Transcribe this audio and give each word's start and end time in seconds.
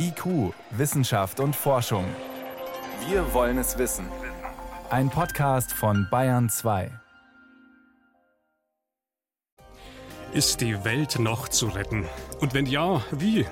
IQ, 0.00 0.54
Wissenschaft 0.70 1.40
und 1.40 1.56
Forschung. 1.56 2.04
Wir 3.08 3.34
wollen 3.34 3.58
es 3.58 3.78
wissen. 3.78 4.06
Ein 4.90 5.10
Podcast 5.10 5.72
von 5.72 6.06
Bayern 6.08 6.48
2. 6.48 6.90
Ist 10.32 10.60
die 10.60 10.84
Welt 10.84 11.18
noch 11.18 11.48
zu 11.48 11.66
retten? 11.66 12.06
Und 12.38 12.54
wenn 12.54 12.66
ja, 12.66 13.02
wie? 13.10 13.44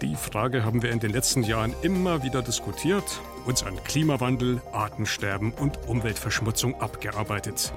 Die 0.00 0.16
Frage 0.16 0.64
haben 0.64 0.82
wir 0.82 0.90
in 0.90 0.98
den 0.98 1.12
letzten 1.12 1.44
Jahren 1.44 1.74
immer 1.82 2.24
wieder 2.24 2.42
diskutiert, 2.42 3.20
uns 3.46 3.62
an 3.62 3.76
Klimawandel, 3.84 4.60
Artensterben 4.72 5.52
und 5.52 5.86
Umweltverschmutzung 5.86 6.80
abgearbeitet. 6.80 7.72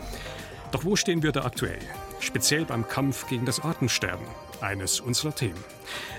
Doch 0.71 0.83
wo 0.85 0.95
stehen 0.95 1.21
wir 1.21 1.31
da 1.31 1.45
aktuell? 1.45 1.79
Speziell 2.19 2.65
beim 2.65 2.87
Kampf 2.87 3.27
gegen 3.27 3.45
das 3.45 3.59
Artensterben, 3.59 4.25
eines 4.61 4.99
unserer 4.99 5.33
Themen. 5.33 5.63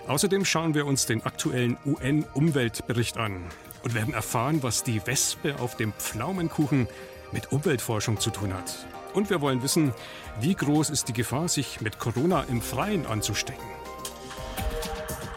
Außerdem 0.08 0.44
schauen 0.44 0.74
wir 0.74 0.86
uns 0.86 1.06
den 1.06 1.24
aktuellen 1.24 1.76
UN-Umweltbericht 1.84 3.16
an 3.16 3.44
und 3.82 3.94
werden 3.94 4.14
erfahren, 4.14 4.62
was 4.62 4.82
die 4.82 5.06
Wespe 5.06 5.58
auf 5.58 5.76
dem 5.76 5.92
Pflaumenkuchen 5.94 6.88
mit 7.32 7.52
Umweltforschung 7.52 8.20
zu 8.20 8.30
tun 8.30 8.54
hat. 8.54 8.86
Und 9.14 9.30
wir 9.30 9.40
wollen 9.40 9.62
wissen, 9.62 9.94
wie 10.40 10.54
groß 10.54 10.90
ist 10.90 11.08
die 11.08 11.12
Gefahr, 11.12 11.48
sich 11.48 11.80
mit 11.80 11.98
Corona 11.98 12.42
im 12.44 12.60
Freien 12.60 13.06
anzustecken. 13.06 13.64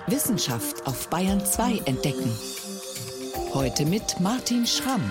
Wissenschaft 0.07 0.85
auf 0.87 1.09
Bayern 1.09 1.45
2 1.45 1.83
entdecken. 1.85 2.31
Heute 3.53 3.85
mit 3.85 4.19
Martin 4.19 4.65
Schramm. 4.65 5.03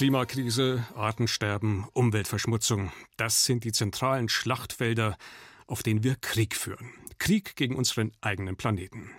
Klimakrise, 0.00 0.82
Artensterben, 0.94 1.84
Umweltverschmutzung, 1.92 2.90
das 3.18 3.44
sind 3.44 3.64
die 3.64 3.72
zentralen 3.72 4.30
Schlachtfelder, 4.30 5.18
auf 5.66 5.82
denen 5.82 6.02
wir 6.02 6.16
Krieg 6.16 6.56
führen. 6.56 6.94
Krieg 7.18 7.54
gegen 7.54 7.76
unseren 7.76 8.10
eigenen 8.22 8.56
Planeten. 8.56 9.10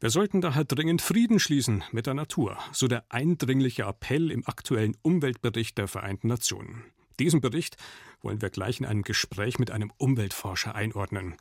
Wir 0.00 0.10
sollten 0.10 0.40
daher 0.40 0.64
dringend 0.64 1.02
Frieden 1.02 1.38
schließen 1.38 1.84
mit 1.92 2.06
der 2.06 2.14
Natur, 2.14 2.58
so 2.72 2.88
der 2.88 3.04
eindringliche 3.10 3.84
Appell 3.84 4.32
im 4.32 4.44
aktuellen 4.44 4.96
Umweltbericht 5.02 5.78
der 5.78 5.86
Vereinten 5.86 6.26
Nationen. 6.26 6.82
Diesen 7.20 7.40
Bericht 7.40 7.76
wollen 8.20 8.42
wir 8.42 8.50
gleich 8.50 8.80
in 8.80 8.86
einem 8.86 9.02
Gespräch 9.02 9.60
mit 9.60 9.70
einem 9.70 9.92
Umweltforscher 9.98 10.74
einordnen. 10.74 11.36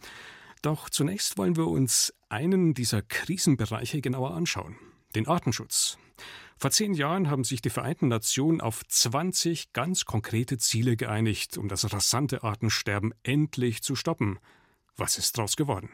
Doch 0.62 0.92
zunächst 0.92 1.40
wollen 1.40 1.56
wir 1.56 1.66
uns 1.66 2.14
einen 2.30 2.76
dieser 2.76 3.02
Krisenbereiche 3.02 4.02
genauer 4.02 4.36
anschauen, 4.36 4.76
den 5.16 5.28
Artenschutz. 5.28 5.98
Vor 6.60 6.72
zehn 6.72 6.94
Jahren 6.96 7.30
haben 7.30 7.44
sich 7.44 7.62
die 7.62 7.70
Vereinten 7.70 8.08
Nationen 8.08 8.62
auf 8.62 8.84
20 8.88 9.74
ganz 9.74 10.06
konkrete 10.06 10.58
Ziele 10.58 10.98
geeinigt, 10.98 11.58
um 11.58 11.68
das 11.68 11.94
rasante 11.94 12.44
Artensterben 12.44 13.14
endlich 13.22 13.84
zu 13.84 13.96
stoppen. 13.96 14.40
Was 14.96 15.20
ist 15.20 15.38
daraus 15.38 15.56
geworden? 15.56 15.90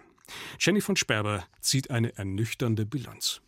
Jenny 0.59 0.79
von 0.79 0.95
Sperber 0.95 1.43
zieht 1.59 1.91
eine 1.91 2.17
ernüchternde 2.17 2.85
Bilanz. 2.85 3.41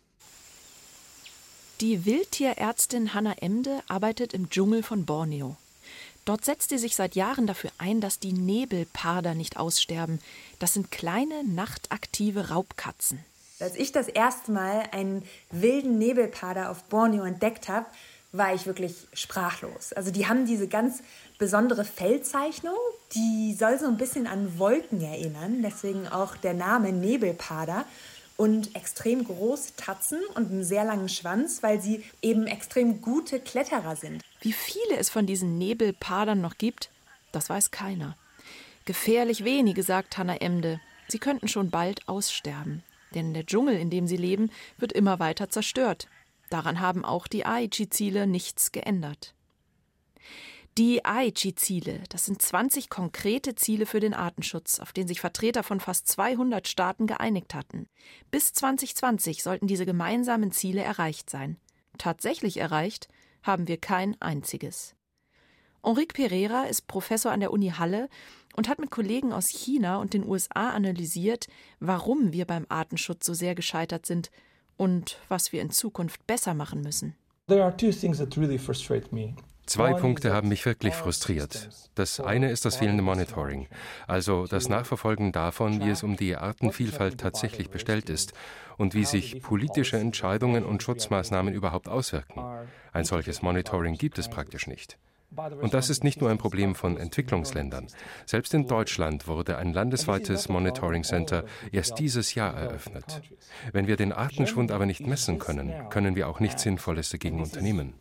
Die 1.80 2.04
Wildtierärztin 2.04 3.14
Hanna 3.14 3.34
Emde 3.38 3.82
arbeitet 3.88 4.34
im 4.34 4.50
Dschungel 4.50 4.82
von 4.82 5.06
Borneo. 5.06 5.56
Dort 6.26 6.44
setzt 6.44 6.70
sie 6.70 6.78
sich 6.78 6.96
seit 6.96 7.14
Jahren 7.14 7.46
dafür 7.46 7.70
ein, 7.78 8.00
dass 8.00 8.18
die 8.18 8.32
Nebelparder 8.32 9.34
nicht 9.34 9.56
aussterben. 9.56 10.20
Das 10.58 10.74
sind 10.74 10.90
kleine, 10.90 11.44
nachtaktive 11.44 12.48
Raubkatzen. 12.48 13.24
Als 13.58 13.74
ich 13.76 13.90
das 13.90 14.08
erste 14.08 14.52
Mal 14.52 14.84
einen 14.92 15.22
wilden 15.50 15.96
Nebelparder 15.98 16.70
auf 16.70 16.84
Borneo 16.84 17.24
entdeckt 17.24 17.68
habe, 17.68 17.86
war 18.32 18.54
ich 18.54 18.66
wirklich 18.66 18.94
sprachlos. 19.14 19.94
Also 19.94 20.10
die 20.10 20.26
haben 20.26 20.44
diese 20.44 20.68
ganz 20.68 21.02
besondere 21.38 21.84
Fellzeichnung, 21.84 22.76
die 23.14 23.54
soll 23.58 23.78
so 23.78 23.86
ein 23.86 23.96
bisschen 23.96 24.26
an 24.26 24.58
Wolken 24.58 25.00
erinnern, 25.00 25.62
deswegen 25.62 26.06
auch 26.06 26.36
der 26.36 26.52
Name 26.52 26.92
Nebelparder 26.92 27.86
und 28.36 28.76
extrem 28.76 29.24
große 29.24 29.76
Tatzen 29.76 30.20
und 30.34 30.50
einen 30.50 30.64
sehr 30.64 30.84
langen 30.84 31.08
Schwanz, 31.08 31.62
weil 31.62 31.80
sie 31.80 32.04
eben 32.20 32.46
extrem 32.46 33.00
gute 33.00 33.40
Kletterer 33.40 33.96
sind. 33.96 34.22
Wie 34.42 34.52
viele 34.52 34.98
es 34.98 35.08
von 35.08 35.26
diesen 35.26 35.56
Nebelpadern 35.56 36.42
noch 36.42 36.58
gibt, 36.58 36.90
das 37.32 37.48
weiß 37.48 37.70
keiner. 37.70 38.18
Gefährlich 38.84 39.44
wenige, 39.44 39.82
sagt 39.82 40.18
Hanna 40.18 40.36
Emde. 40.36 40.78
Sie 41.08 41.18
könnten 41.18 41.48
schon 41.48 41.70
bald 41.70 42.06
aussterben. 42.06 42.82
Denn 43.14 43.34
der 43.34 43.46
Dschungel, 43.46 43.78
in 43.78 43.90
dem 43.90 44.06
sie 44.06 44.16
leben, 44.16 44.50
wird 44.78 44.92
immer 44.92 45.18
weiter 45.18 45.48
zerstört. 45.48 46.08
Daran 46.50 46.80
haben 46.80 47.04
auch 47.04 47.26
die 47.26 47.46
Aichi-Ziele 47.46 48.26
nichts 48.26 48.72
geändert. 48.72 49.34
Die 50.78 51.06
Aichi-Ziele, 51.06 52.02
das 52.10 52.26
sind 52.26 52.42
20 52.42 52.90
konkrete 52.90 53.54
Ziele 53.54 53.86
für 53.86 53.98
den 53.98 54.12
Artenschutz, 54.12 54.78
auf 54.78 54.92
den 54.92 55.08
sich 55.08 55.20
Vertreter 55.20 55.62
von 55.62 55.80
fast 55.80 56.06
200 56.08 56.68
Staaten 56.68 57.06
geeinigt 57.06 57.54
hatten. 57.54 57.88
Bis 58.30 58.52
2020 58.52 59.42
sollten 59.42 59.66
diese 59.66 59.86
gemeinsamen 59.86 60.52
Ziele 60.52 60.82
erreicht 60.82 61.30
sein. 61.30 61.56
Tatsächlich 61.96 62.58
erreicht 62.58 63.08
haben 63.42 63.68
wir 63.68 63.78
kein 63.78 64.20
einziges. 64.20 64.94
Enrique 65.86 66.14
Pereira 66.14 66.64
ist 66.64 66.88
Professor 66.88 67.30
an 67.30 67.38
der 67.38 67.52
Uni 67.52 67.70
Halle 67.70 68.08
und 68.56 68.68
hat 68.68 68.80
mit 68.80 68.90
Kollegen 68.90 69.32
aus 69.32 69.46
China 69.46 69.98
und 69.98 70.14
den 70.14 70.26
USA 70.26 70.70
analysiert, 70.70 71.46
warum 71.78 72.32
wir 72.32 72.44
beim 72.44 72.66
Artenschutz 72.68 73.24
so 73.24 73.34
sehr 73.34 73.54
gescheitert 73.54 74.04
sind 74.04 74.32
und 74.76 75.18
was 75.28 75.52
wir 75.52 75.62
in 75.62 75.70
Zukunft 75.70 76.26
besser 76.26 76.54
machen 76.54 76.80
müssen. 76.80 77.14
There 77.46 77.62
are 77.62 77.76
two 77.76 77.92
things 77.92 78.18
that 78.18 78.36
really 78.36 78.58
frustrate 78.58 79.14
me. 79.14 79.36
Zwei 79.66 79.94
Punkte 79.94 80.32
haben 80.32 80.48
mich 80.48 80.64
wirklich 80.66 80.94
frustriert. 80.94 81.68
Das 81.94 82.18
eine 82.18 82.50
ist 82.50 82.64
das 82.64 82.76
fehlende 82.76 83.02
Monitoring, 83.02 83.68
also 84.08 84.46
das 84.46 84.68
Nachverfolgen 84.68 85.30
davon, 85.30 85.84
wie 85.84 85.90
es 85.90 86.02
um 86.02 86.16
die 86.16 86.36
Artenvielfalt 86.36 87.18
tatsächlich 87.18 87.70
bestellt 87.70 88.10
ist 88.10 88.32
und 88.76 88.94
wie 88.94 89.04
sich 89.04 89.40
politische 89.40 89.98
Entscheidungen 89.98 90.64
und 90.64 90.82
Schutzmaßnahmen 90.82 91.54
überhaupt 91.54 91.88
auswirken. 91.88 92.42
Ein 92.92 93.04
solches 93.04 93.42
Monitoring 93.42 93.94
gibt 93.94 94.18
es 94.18 94.28
praktisch 94.28 94.66
nicht. 94.66 94.98
Und 95.60 95.74
das 95.74 95.90
ist 95.90 96.04
nicht 96.04 96.20
nur 96.20 96.30
ein 96.30 96.38
Problem 96.38 96.74
von 96.74 96.96
Entwicklungsländern. 96.96 97.88
Selbst 98.26 98.54
in 98.54 98.66
Deutschland 98.66 99.26
wurde 99.26 99.58
ein 99.58 99.72
landesweites 99.72 100.48
Monitoring 100.48 101.04
Center 101.04 101.44
erst 101.72 101.98
dieses 101.98 102.34
Jahr 102.34 102.54
eröffnet. 102.54 103.22
Wenn 103.72 103.86
wir 103.86 103.96
den 103.96 104.12
Artenschwund 104.12 104.70
aber 104.70 104.86
nicht 104.86 105.06
messen 105.06 105.38
können, 105.38 105.88
können 105.90 106.16
wir 106.16 106.28
auch 106.28 106.40
nichts 106.40 106.62
Sinnvolles 106.62 107.10
dagegen 107.10 107.40
unternehmen. 107.40 107.94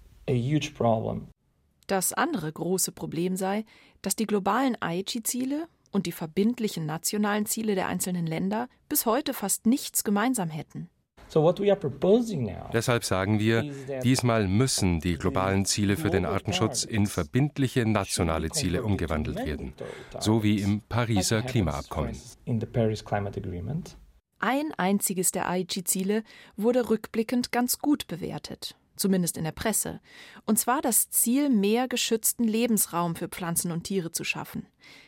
Das 1.88 2.14
andere 2.14 2.52
große 2.52 2.92
Problem 2.92 3.36
sei, 3.36 3.66
dass 4.02 4.16
die 4.16 4.26
globalen 4.26 4.76
Aichi-Ziele 4.80 5.68
und 5.92 6.08
die 6.08 6.12
verbindlichen 6.12 6.86
nationalen 6.86 7.46
Ziele 7.46 7.76
der 7.76 7.88
einzelnen 7.88 8.26
Länder 8.26 8.68
bis 8.90 9.06
heute 9.06 9.34
fast 9.34 9.66
nichts 9.66 10.04
gemeinsam 10.04 10.50
hätten. 10.50 10.90
Deshalb 12.74 13.04
sagen 13.04 13.40
wir, 13.40 13.64
diesmal 14.04 14.48
müssen 14.48 15.00
die 15.00 15.18
globalen 15.18 15.66
Ziele 15.66 15.98
für 15.98 16.10
den 16.10 16.26
Artenschutz 16.26 16.84
in 16.84 17.08
verbindliche 17.08 17.86
nationale 17.86 18.50
Ziele 18.52 18.84
umgewandelt 18.84 19.46
werden, 19.46 19.74
so 20.20 20.44
wie 20.44 20.62
im 20.62 20.82
Pariser 20.82 21.42
Klimaabkommen. 21.42 22.16
Ein 24.40 24.74
einziges 24.78 25.32
der 25.32 25.50
Aichi-Ziele 25.50 26.24
wurde 26.58 26.90
rückblickend 26.90 27.52
ganz 27.52 27.80
gut 27.80 28.08
bewertet 28.08 28.76
zumindest 28.96 29.38
in 29.38 29.44
der 29.44 29.52
Presse, 29.52 30.02
und 30.46 30.58
zwar 30.58 30.82
das 30.82 31.10
Ziel, 31.10 31.50
mehr 31.50 31.88
geschützten 31.88 32.44
Lebensraum 32.44 33.16
für 33.16 33.28
Pflanzen 33.28 33.72
und 33.72 33.84
Tiere 33.84 34.12
zu 34.12 34.24
schaffen. 34.24 34.68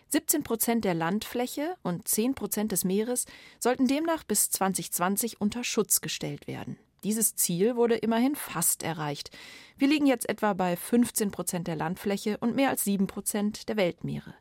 17 0.09 0.43
Prozent 0.43 0.85
der 0.85 0.93
Landfläche 0.93 1.75
und 1.83 2.07
10 2.07 2.35
Prozent 2.35 2.71
des 2.71 2.85
Meeres 2.85 3.25
sollten 3.59 3.87
demnach 3.87 4.23
bis 4.23 4.49
2020 4.49 5.41
unter 5.41 5.63
Schutz 5.63 6.01
gestellt 6.01 6.47
werden. 6.47 6.77
Dieses 7.03 7.35
Ziel 7.35 7.75
wurde 7.75 7.95
immerhin 7.95 8.35
fast 8.35 8.83
erreicht. 8.83 9.29
Wir 9.77 9.87
liegen 9.87 10.07
jetzt 10.07 10.27
etwa 10.27 10.53
bei 10.53 10.75
15 10.75 11.31
Prozent 11.31 11.67
der 11.67 11.75
Landfläche 11.75 12.37
und 12.39 12.55
mehr 12.55 12.69
als 12.69 12.83
7 12.85 13.07
Prozent 13.07 13.69
der 13.69 13.77
Weltmeere. 13.77 14.33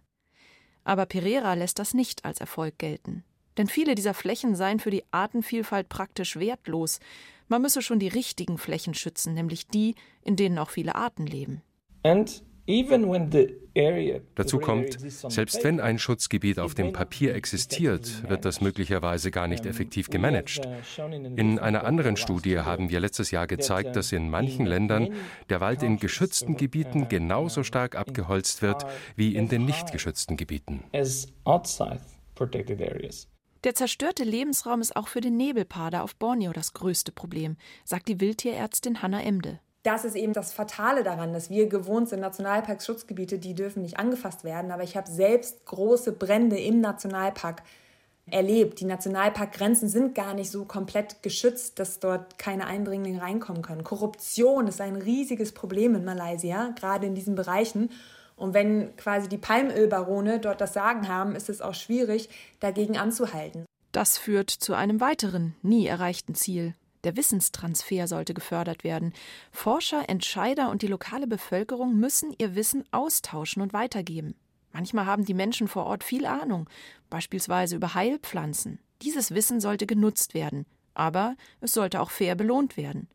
Aber 0.84 1.06
Pereira 1.06 1.54
lässt 1.54 1.78
das 1.78 1.94
nicht 1.94 2.24
als 2.24 2.40
Erfolg 2.40 2.78
gelten. 2.78 3.24
Denn 3.56 3.66
viele 3.66 3.94
dieser 3.94 4.14
Flächen 4.14 4.54
seien 4.54 4.80
für 4.80 4.91
die 4.91 5.04
Artenvielfalt 5.10 5.88
praktisch 5.88 6.36
wertlos 6.36 7.00
man 7.48 7.63
müsse 7.63 7.83
schon 7.83 7.98
die 7.98 8.09
richtigen 8.09 8.59
Flächen 8.59 8.95
schützen, 8.95 9.34
nämlich 9.34 9.66
die, 9.69 9.95
in 10.22 10.37
denen 10.37 10.59
auch 10.59 10.71
viele 10.71 10.95
Arten 10.95 11.27
leben. 11.27 11.63
Dazu 14.34 14.59
kommt, 14.59 14.98
selbst 15.09 15.63
wenn 15.63 15.81
ein 15.81 15.98
Schutzgebiet 15.98 16.59
auf 16.59 16.75
dem 16.75 16.93
Papier 16.93 17.34
existiert, 17.34 18.28
wird 18.28 18.45
das 18.45 18.60
möglicherweise 18.60 19.31
gar 19.31 19.47
nicht 19.47 19.66
effektiv 19.66 20.10
gemanagt. 20.10 20.66
In 21.37 21.60
einer 21.60 21.84
anderen 21.84 22.16
Studie 22.16 22.59
haben 22.59 22.91
wir 22.91 22.98
letztes 22.98 23.31
Jahr 23.31 23.47
gezeigt, 23.47 23.95
dass 23.95 24.10
in 24.10 24.28
manchen 24.31 24.66
Ländern 24.66 25.10
der 25.48 25.60
Wald 25.60 25.84
in 25.84 25.98
geschützten 25.98 26.57
Gebieten 26.57 27.09
genauso 27.09 27.63
stark 27.63 27.95
abgeholzt 27.95 28.63
wird 28.63 28.84
wie 29.15 29.37
in 29.37 29.48
den 29.48 29.65
nicht 29.65 29.93
geschützten 29.93 30.37
Gebieten. 30.37 30.83
Der 33.66 33.74
zerstörte 33.74 34.22
Lebensraum 34.22 34.80
ist 34.80 34.95
auch 34.95 35.09
für 35.09 35.21
den 35.21 35.36
Nebelpader 35.36 36.04
auf 36.04 36.15
Borneo 36.15 36.53
das 36.53 36.72
größte 36.72 37.10
Problem, 37.10 37.57
sagt 37.84 38.07
die 38.07 38.21
Wildtierärztin 38.21 39.03
Hanna 39.03 39.21
Emde. 39.21 39.59
Das 39.83 40.04
ist 40.04 40.15
eben 40.15 40.33
das 40.33 40.53
Fatale 40.53 41.03
daran, 41.03 41.33
dass 41.33 41.51
wir 41.51 41.66
gewohnt 41.68 42.09
sind, 42.09 42.21
Nationalparks, 42.21 42.86
Schutzgebiete, 42.86 43.41
die 43.41 43.54
dürfen 43.54 43.83
nicht 43.83 43.98
angefasst 43.98 44.45
werden. 44.45 44.71
Aber 44.71 44.84
ich 44.84 44.97
habe 44.97 45.10
selbst 45.10 45.66
große 45.66 46.13
Brände 46.13 46.57
im 46.60 46.80
Nationalpark 46.80 47.65
erlebt. 48.30 48.78
Die 48.78 48.84
Nationalparkgrenzen 48.84 49.89
sind 49.89 50.15
gar 50.15 50.34
nicht 50.34 50.53
so 50.53 50.65
komplett 50.65 51.24
geschützt, 51.24 51.80
dass 51.80 51.98
dort 51.98 52.39
keine 52.39 52.69
Eindringlinge 52.69 53.21
reinkommen 53.21 53.62
können. 53.62 53.83
Korruption 53.83 54.69
ist 54.69 54.80
ein 54.80 54.95
riesiges 54.95 55.51
Problem 55.51 55.97
in 55.97 56.04
Malaysia, 56.04 56.72
gerade 56.78 57.07
in 57.07 57.16
diesen 57.16 57.34
Bereichen. 57.34 57.91
Und 58.36 58.53
wenn 58.54 58.94
quasi 58.97 59.28
die 59.28 59.38
Palmölbarone 59.38 60.38
dort 60.38 60.60
das 60.60 60.74
Sagen 60.74 61.09
haben, 61.09 61.34
ist 61.34 61.48
es 61.48 61.62
auch 61.62 61.74
schwierig, 61.74 62.28
dagegen 62.60 62.98
anzuhalten. 62.98 63.65
Das 63.92 64.18
führt 64.18 64.50
zu 64.50 64.74
einem 64.74 65.00
weiteren, 65.00 65.56
nie 65.62 65.86
erreichten 65.86 66.34
Ziel. 66.34 66.74
Der 67.04 67.16
Wissenstransfer 67.16 68.09
sollte 68.09 68.34
gefördert 68.34 68.84
werden. 68.84 69.15
Forscher, 69.53 70.09
Entscheider 70.09 70.71
und 70.71 70.83
die 70.83 70.86
lokale 70.86 71.27
Bevölkerung 71.27 71.97
müssen 71.97 72.34
ihr 72.36 72.54
Wissen 72.54 72.84
austauschen 72.91 73.62
und 73.62 73.72
weitergeben. 73.72 74.34
Manchmal 74.72 75.06
haben 75.06 75.24
die 75.24 75.33
Menschen 75.33 75.68
vor 75.68 75.86
Ort 75.86 76.04
viel 76.04 76.27
Ahnung, 76.27 76.68
beispielsweise 77.09 77.77
über 77.77 77.94
Heilpflanzen. 77.94 78.80
Dieses 79.00 79.30
Wissen 79.30 79.60
sollte 79.60 79.86
genutzt 79.86 80.34
werden, 80.34 80.66
aber 80.92 81.36
es 81.60 81.72
sollte 81.72 82.00
auch 82.00 82.10
fair 82.10 82.34
belohnt 82.34 82.77
werden. 82.77 83.09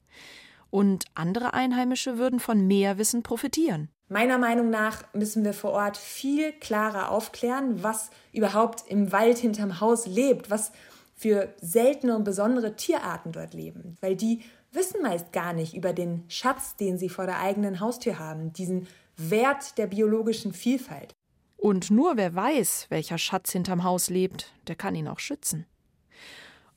Und 0.72 1.06
andere 1.14 1.54
Einheimische 1.54 2.18
würden 2.18 2.40
von 2.40 2.66
mehr 2.66 2.98
Wissen 2.98 3.22
profitieren. 3.24 3.90
Meiner 4.12 4.38
Meinung 4.38 4.70
nach 4.70 5.06
müssen 5.14 5.46
wir 5.46 5.54
vor 5.54 5.72
Ort 5.72 5.96
viel 5.96 6.52
klarer 6.52 7.12
aufklären, 7.12 7.82
was 7.82 8.10
überhaupt 8.34 8.84
im 8.90 9.14
Wald 9.14 9.38
hinterm 9.38 9.80
Haus 9.80 10.06
lebt, 10.06 10.50
was 10.50 10.74
für 11.16 11.48
seltene 11.62 12.18
und 12.18 12.26
besondere 12.26 12.76
Tierarten 12.76 13.32
dort 13.32 13.54
leben, 13.54 13.96
weil 14.02 14.18
die 14.18 14.42
wissen 14.74 15.02
meist 15.02 15.32
gar 15.32 15.54
nicht 15.54 15.76
über 15.76 15.94
den 15.94 16.26
Schatz, 16.28 16.76
den 16.76 16.98
sie 16.98 17.08
vor 17.08 17.26
der 17.26 17.40
eigenen 17.40 17.80
Haustür 17.80 18.20
haben, 18.20 18.52
diesen 18.52 18.86
Wert 19.16 19.78
der 19.78 19.88
biologischen 19.88 20.52
Vielfalt. 20.52 21.14
Und 21.56 21.90
nur 21.90 22.18
wer 22.18 22.36
weiß, 22.36 22.88
welcher 22.90 23.18
Schatz 23.18 23.54
hinterm 23.54 23.86
Haus 23.86 24.10
lebt, 24.10 24.52
der 24.68 24.76
kann 24.76 24.94
ihn 24.94 25.08
auch 25.08 25.20
schützen. 25.20 25.66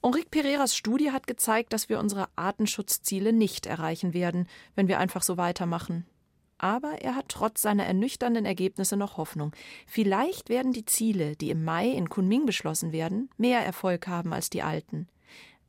Enrique 0.05 0.31
Pereiras 0.31 0.77
Studie 0.77 1.11
hat 1.11 1.27
gezeigt, 1.27 1.73
dass 1.73 1.89
wir 1.89 1.99
unsere 1.99 2.29
Artenschutzziele 2.37 3.33
nicht 3.33 3.67
erreichen 3.67 4.15
werden, 4.15 4.47
wenn 4.77 4.87
wir 4.87 5.01
einfach 5.01 5.25
so 5.25 5.37
weitermachen. 5.37 6.07
Aber 6.59 7.03
er 7.03 7.17
hat 7.17 7.29
trotz 7.29 7.63
seiner 7.63 7.85
ernüchternden 7.85 8.45
Ergebnisse 8.45 8.97
noch 8.97 9.17
Hoffnung. 9.17 9.53
Vielleicht 9.87 10.49
werden 10.49 10.73
die 10.73 10.85
Ziele, 10.85 11.37
die 11.37 11.51
im 11.51 11.65
Mai 11.65 11.89
in 11.89 12.09
Kunming 12.09 12.47
beschlossen 12.47 12.93
werden, 12.93 13.31
mehr 13.37 13.65
Erfolg 13.65 14.07
haben 14.07 14.33
als 14.33 14.51
die 14.51 14.63
alten. 14.63 15.09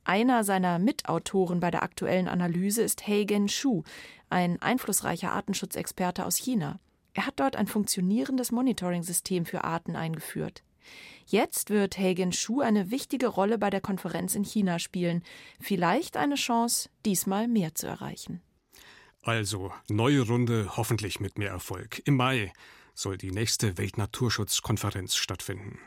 Einer 0.04 0.44
seiner 0.44 0.78
Mitautoren 0.78 1.58
bei 1.58 1.72
der 1.72 1.82
aktuellen 1.82 2.28
Analyse 2.28 2.82
ist 2.82 3.08
Heigen 3.08 3.48
Shu, 3.48 3.82
ein 4.30 4.62
einflussreicher 4.62 5.32
Artenschutzexperte 5.32 6.24
aus 6.24 6.36
China. 6.36 6.78
Er 7.14 7.26
hat 7.26 7.40
dort 7.40 7.56
ein 7.56 7.66
funktionierendes 7.66 8.52
Monitoring-System 8.52 9.46
für 9.46 9.64
Arten 9.64 9.96
eingeführt. 9.96 10.62
Jetzt 11.26 11.70
wird 11.70 11.98
Hagen 11.98 12.30
Shu 12.30 12.60
eine 12.60 12.92
wichtige 12.92 13.26
Rolle 13.26 13.58
bei 13.58 13.70
der 13.70 13.80
Konferenz 13.80 14.36
in 14.36 14.44
China 14.44 14.78
spielen. 14.78 15.24
Vielleicht 15.58 16.16
eine 16.16 16.36
Chance, 16.36 16.88
diesmal 17.04 17.48
mehr 17.48 17.74
zu 17.74 17.88
erreichen. 17.88 18.42
Also, 19.26 19.72
neue 19.88 20.20
Runde, 20.20 20.76
hoffentlich 20.76 21.18
mit 21.18 21.36
mehr 21.36 21.50
Erfolg. 21.50 22.00
Im 22.04 22.14
Mai 22.14 22.52
soll 22.94 23.18
die 23.18 23.32
nächste 23.32 23.76
Weltnaturschutzkonferenz 23.76 25.16
stattfinden. 25.16 25.80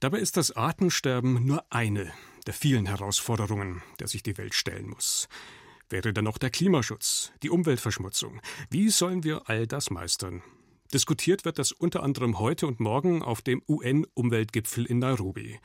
Dabei 0.00 0.20
ist 0.20 0.38
das 0.38 0.52
Artensterben 0.52 1.44
nur 1.44 1.62
eine 1.68 2.10
der 2.46 2.54
vielen 2.54 2.86
Herausforderungen, 2.86 3.82
der 4.00 4.08
sich 4.08 4.22
die 4.22 4.38
Welt 4.38 4.54
stellen 4.54 4.88
muss. 4.88 5.28
Wäre 5.90 6.14
dann 6.14 6.24
noch 6.24 6.38
der 6.38 6.48
Klimaschutz, 6.48 7.32
die 7.42 7.50
Umweltverschmutzung. 7.50 8.40
Wie 8.70 8.88
sollen 8.88 9.24
wir 9.24 9.42
all 9.50 9.66
das 9.66 9.90
meistern? 9.90 10.42
Diskutiert 10.94 11.44
wird 11.44 11.58
das 11.58 11.70
unter 11.70 12.02
anderem 12.02 12.38
heute 12.38 12.66
und 12.66 12.80
morgen 12.80 13.22
auf 13.22 13.42
dem 13.42 13.62
UN-Umweltgipfel 13.68 14.86
in 14.86 15.00
Nairobi. 15.00 15.60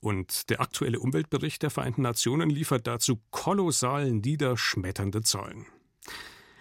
Und 0.00 0.50
der 0.50 0.60
aktuelle 0.60 1.00
Umweltbericht 1.00 1.62
der 1.62 1.70
Vereinten 1.70 2.02
Nationen 2.02 2.50
liefert 2.50 2.86
dazu 2.86 3.18
kolossal 3.30 4.10
niederschmetternde 4.12 5.22
Zahlen. 5.22 5.64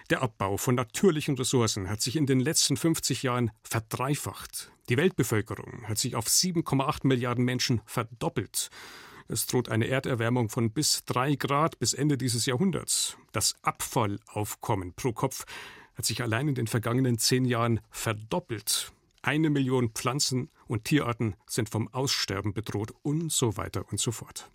Der 0.10 0.22
Abbau 0.22 0.56
von 0.56 0.76
natürlichen 0.76 1.36
Ressourcen 1.36 1.90
hat 1.90 2.02
sich 2.02 2.16
in 2.16 2.26
den 2.26 2.40
letzten 2.40 2.78
50 2.78 3.24
Jahren 3.24 3.52
verdreifacht. 3.64 4.72
Die 4.88 4.96
Weltbevölkerung 4.96 5.84
hat 5.88 5.98
sich 5.98 6.16
auf 6.16 6.28
7,8 6.28 7.06
Milliarden 7.06 7.44
Menschen 7.44 7.82
verdoppelt. 7.86 8.70
Es 9.28 9.46
droht 9.46 9.68
eine 9.68 9.88
Erderwärmung 9.88 10.48
von 10.48 10.72
bis 10.72 11.04
drei 11.04 11.36
Grad 11.36 11.80
bis 11.80 11.94
Ende 11.94 12.18
dieses 12.18 12.46
Jahrhunderts. 12.46 13.18
Das 13.34 13.56
Abfallaufkommen 13.62 14.94
pro 14.94 15.12
Kopf 15.12 15.46
hat 15.96 16.06
sich 16.06 16.22
allein 16.22 16.48
in 16.48 16.56
den 16.56 16.68
vergangenen 16.68 17.18
zehn 17.18 17.44
Jahren 17.44 17.82
verdoppelt. 17.90 18.94
Eine 19.22 19.50
Million 19.50 19.90
Pflanzen 19.90 20.50
und 20.68 20.86
Tierarten 20.86 21.36
sind 21.48 21.70
vom 21.70 21.94
Aussterben 21.94 22.54
bedroht 22.54 22.94
und 23.02 23.30
so 23.30 23.58
weiter 23.58 23.84
und 23.92 24.00
so 24.00 24.14
fort. 24.14 24.50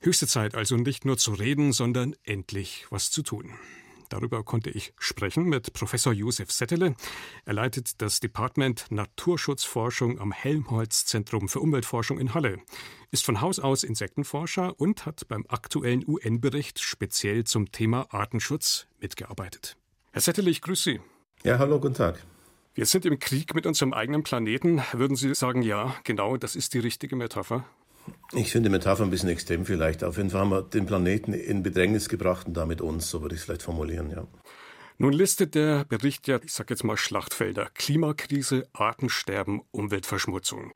Höchste 0.00 0.26
Zeit 0.26 0.54
also 0.54 0.76
nicht 0.76 1.06
nur 1.06 1.16
zu 1.16 1.32
reden, 1.32 1.72
sondern 1.72 2.14
endlich 2.24 2.86
was 2.90 3.10
zu 3.10 3.22
tun. 3.22 3.54
Darüber 4.12 4.42
konnte 4.42 4.68
ich 4.68 4.92
sprechen 4.98 5.44
mit 5.44 5.72
Professor 5.72 6.12
Josef 6.12 6.52
Settele. 6.52 6.94
Er 7.46 7.54
leitet 7.54 8.02
das 8.02 8.20
Department 8.20 8.84
Naturschutzforschung 8.90 10.20
am 10.20 10.32
Helmholtz-Zentrum 10.32 11.48
für 11.48 11.60
Umweltforschung 11.60 12.18
in 12.18 12.34
Halle, 12.34 12.58
ist 13.10 13.24
von 13.24 13.40
Haus 13.40 13.58
aus 13.58 13.84
Insektenforscher 13.84 14.78
und 14.78 15.06
hat 15.06 15.26
beim 15.28 15.46
aktuellen 15.48 16.04
UN-Bericht 16.06 16.78
speziell 16.78 17.44
zum 17.44 17.72
Thema 17.72 18.06
Artenschutz 18.12 18.86
mitgearbeitet. 19.00 19.78
Herr 20.12 20.20
Settele, 20.20 20.50
ich 20.50 20.60
grüße 20.60 20.82
Sie. 20.82 21.00
Ja, 21.42 21.58
hallo, 21.58 21.80
guten 21.80 21.94
Tag. 21.94 22.22
Wir 22.74 22.84
sind 22.84 23.06
im 23.06 23.18
Krieg 23.18 23.54
mit 23.54 23.64
unserem 23.64 23.94
eigenen 23.94 24.24
Planeten. 24.24 24.82
Würden 24.92 25.16
Sie 25.16 25.34
sagen, 25.34 25.62
ja, 25.62 25.94
genau, 26.04 26.36
das 26.36 26.54
ist 26.54 26.74
die 26.74 26.80
richtige 26.80 27.16
Metapher? 27.16 27.64
Ich 28.34 28.50
finde 28.50 28.68
die 28.68 28.72
Metapher 28.72 29.04
ein 29.04 29.10
bisschen 29.10 29.28
extrem 29.28 29.66
vielleicht. 29.66 30.02
Auf 30.04 30.16
jeden 30.16 30.30
Fall 30.30 30.40
haben 30.40 30.50
wir 30.50 30.62
den 30.62 30.86
Planeten 30.86 31.34
in 31.34 31.62
Bedrängnis 31.62 32.08
gebracht 32.08 32.46
und 32.46 32.54
damit 32.54 32.80
uns, 32.80 33.10
so 33.10 33.22
würde 33.22 33.34
ich 33.34 33.40
es 33.40 33.44
vielleicht 33.44 33.62
formulieren, 33.62 34.10
ja. 34.10 34.26
Nun 34.98 35.12
listet 35.12 35.54
der 35.54 35.84
Bericht 35.84 36.28
ja, 36.28 36.38
ich 36.44 36.52
sage 36.52 36.74
jetzt 36.74 36.84
mal 36.84 36.96
Schlachtfelder, 36.96 37.68
Klimakrise, 37.74 38.68
Artensterben, 38.72 39.62
Umweltverschmutzung. 39.70 40.72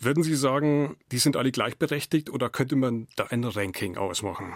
Würden 0.00 0.22
Sie 0.22 0.34
sagen, 0.34 0.96
die 1.12 1.18
sind 1.18 1.36
alle 1.36 1.52
gleichberechtigt 1.52 2.30
oder 2.30 2.48
könnte 2.48 2.74
man 2.74 3.06
da 3.16 3.24
ein 3.24 3.44
Ranking 3.44 3.98
ausmachen? 3.98 4.54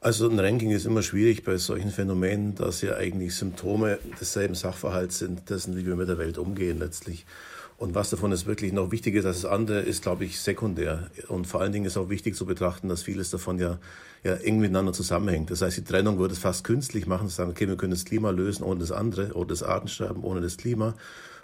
Also 0.00 0.28
ein 0.28 0.38
Ranking 0.38 0.70
ist 0.70 0.86
immer 0.86 1.02
schwierig 1.02 1.44
bei 1.44 1.56
solchen 1.56 1.90
Phänomenen, 1.90 2.54
da 2.54 2.72
sie 2.72 2.86
ja 2.86 2.96
eigentlich 2.96 3.34
Symptome 3.34 3.98
desselben 4.20 4.54
Sachverhalts 4.54 5.18
sind, 5.18 5.50
dessen, 5.50 5.76
wie 5.76 5.86
wir 5.86 5.96
mit 5.96 6.08
der 6.08 6.18
Welt 6.18 6.38
umgehen 6.38 6.78
letztlich. 6.78 7.26
Und 7.76 7.94
was 7.94 8.10
davon 8.10 8.30
ist 8.30 8.46
wirklich 8.46 8.72
noch 8.72 8.92
wichtiger 8.92 9.24
als 9.26 9.42
das 9.42 9.50
andere, 9.50 9.80
ist, 9.80 10.02
glaube 10.02 10.24
ich, 10.24 10.40
sekundär. 10.40 11.10
Und 11.28 11.46
vor 11.46 11.60
allen 11.60 11.72
Dingen 11.72 11.86
ist 11.86 11.96
auch 11.96 12.08
wichtig 12.08 12.36
zu 12.36 12.46
betrachten, 12.46 12.88
dass 12.88 13.02
vieles 13.02 13.30
davon 13.30 13.58
ja, 13.58 13.78
ja 14.22 14.34
eng 14.34 14.60
miteinander 14.60 14.92
zusammenhängt. 14.92 15.50
Das 15.50 15.60
heißt, 15.60 15.76
die 15.78 15.84
Trennung 15.84 16.18
würde 16.18 16.34
es 16.34 16.38
fast 16.38 16.62
künstlich 16.62 17.06
machen, 17.06 17.28
zu 17.28 17.34
sagen, 17.34 17.50
okay, 17.50 17.66
wir 17.66 17.76
können 17.76 17.90
das 17.90 18.04
Klima 18.04 18.30
lösen 18.30 18.62
ohne 18.62 18.80
das 18.80 18.92
andere, 18.92 19.32
oder 19.32 19.48
das 19.48 19.64
Artensterben 19.64 20.22
ohne 20.22 20.40
das 20.40 20.56
Klima, 20.56 20.94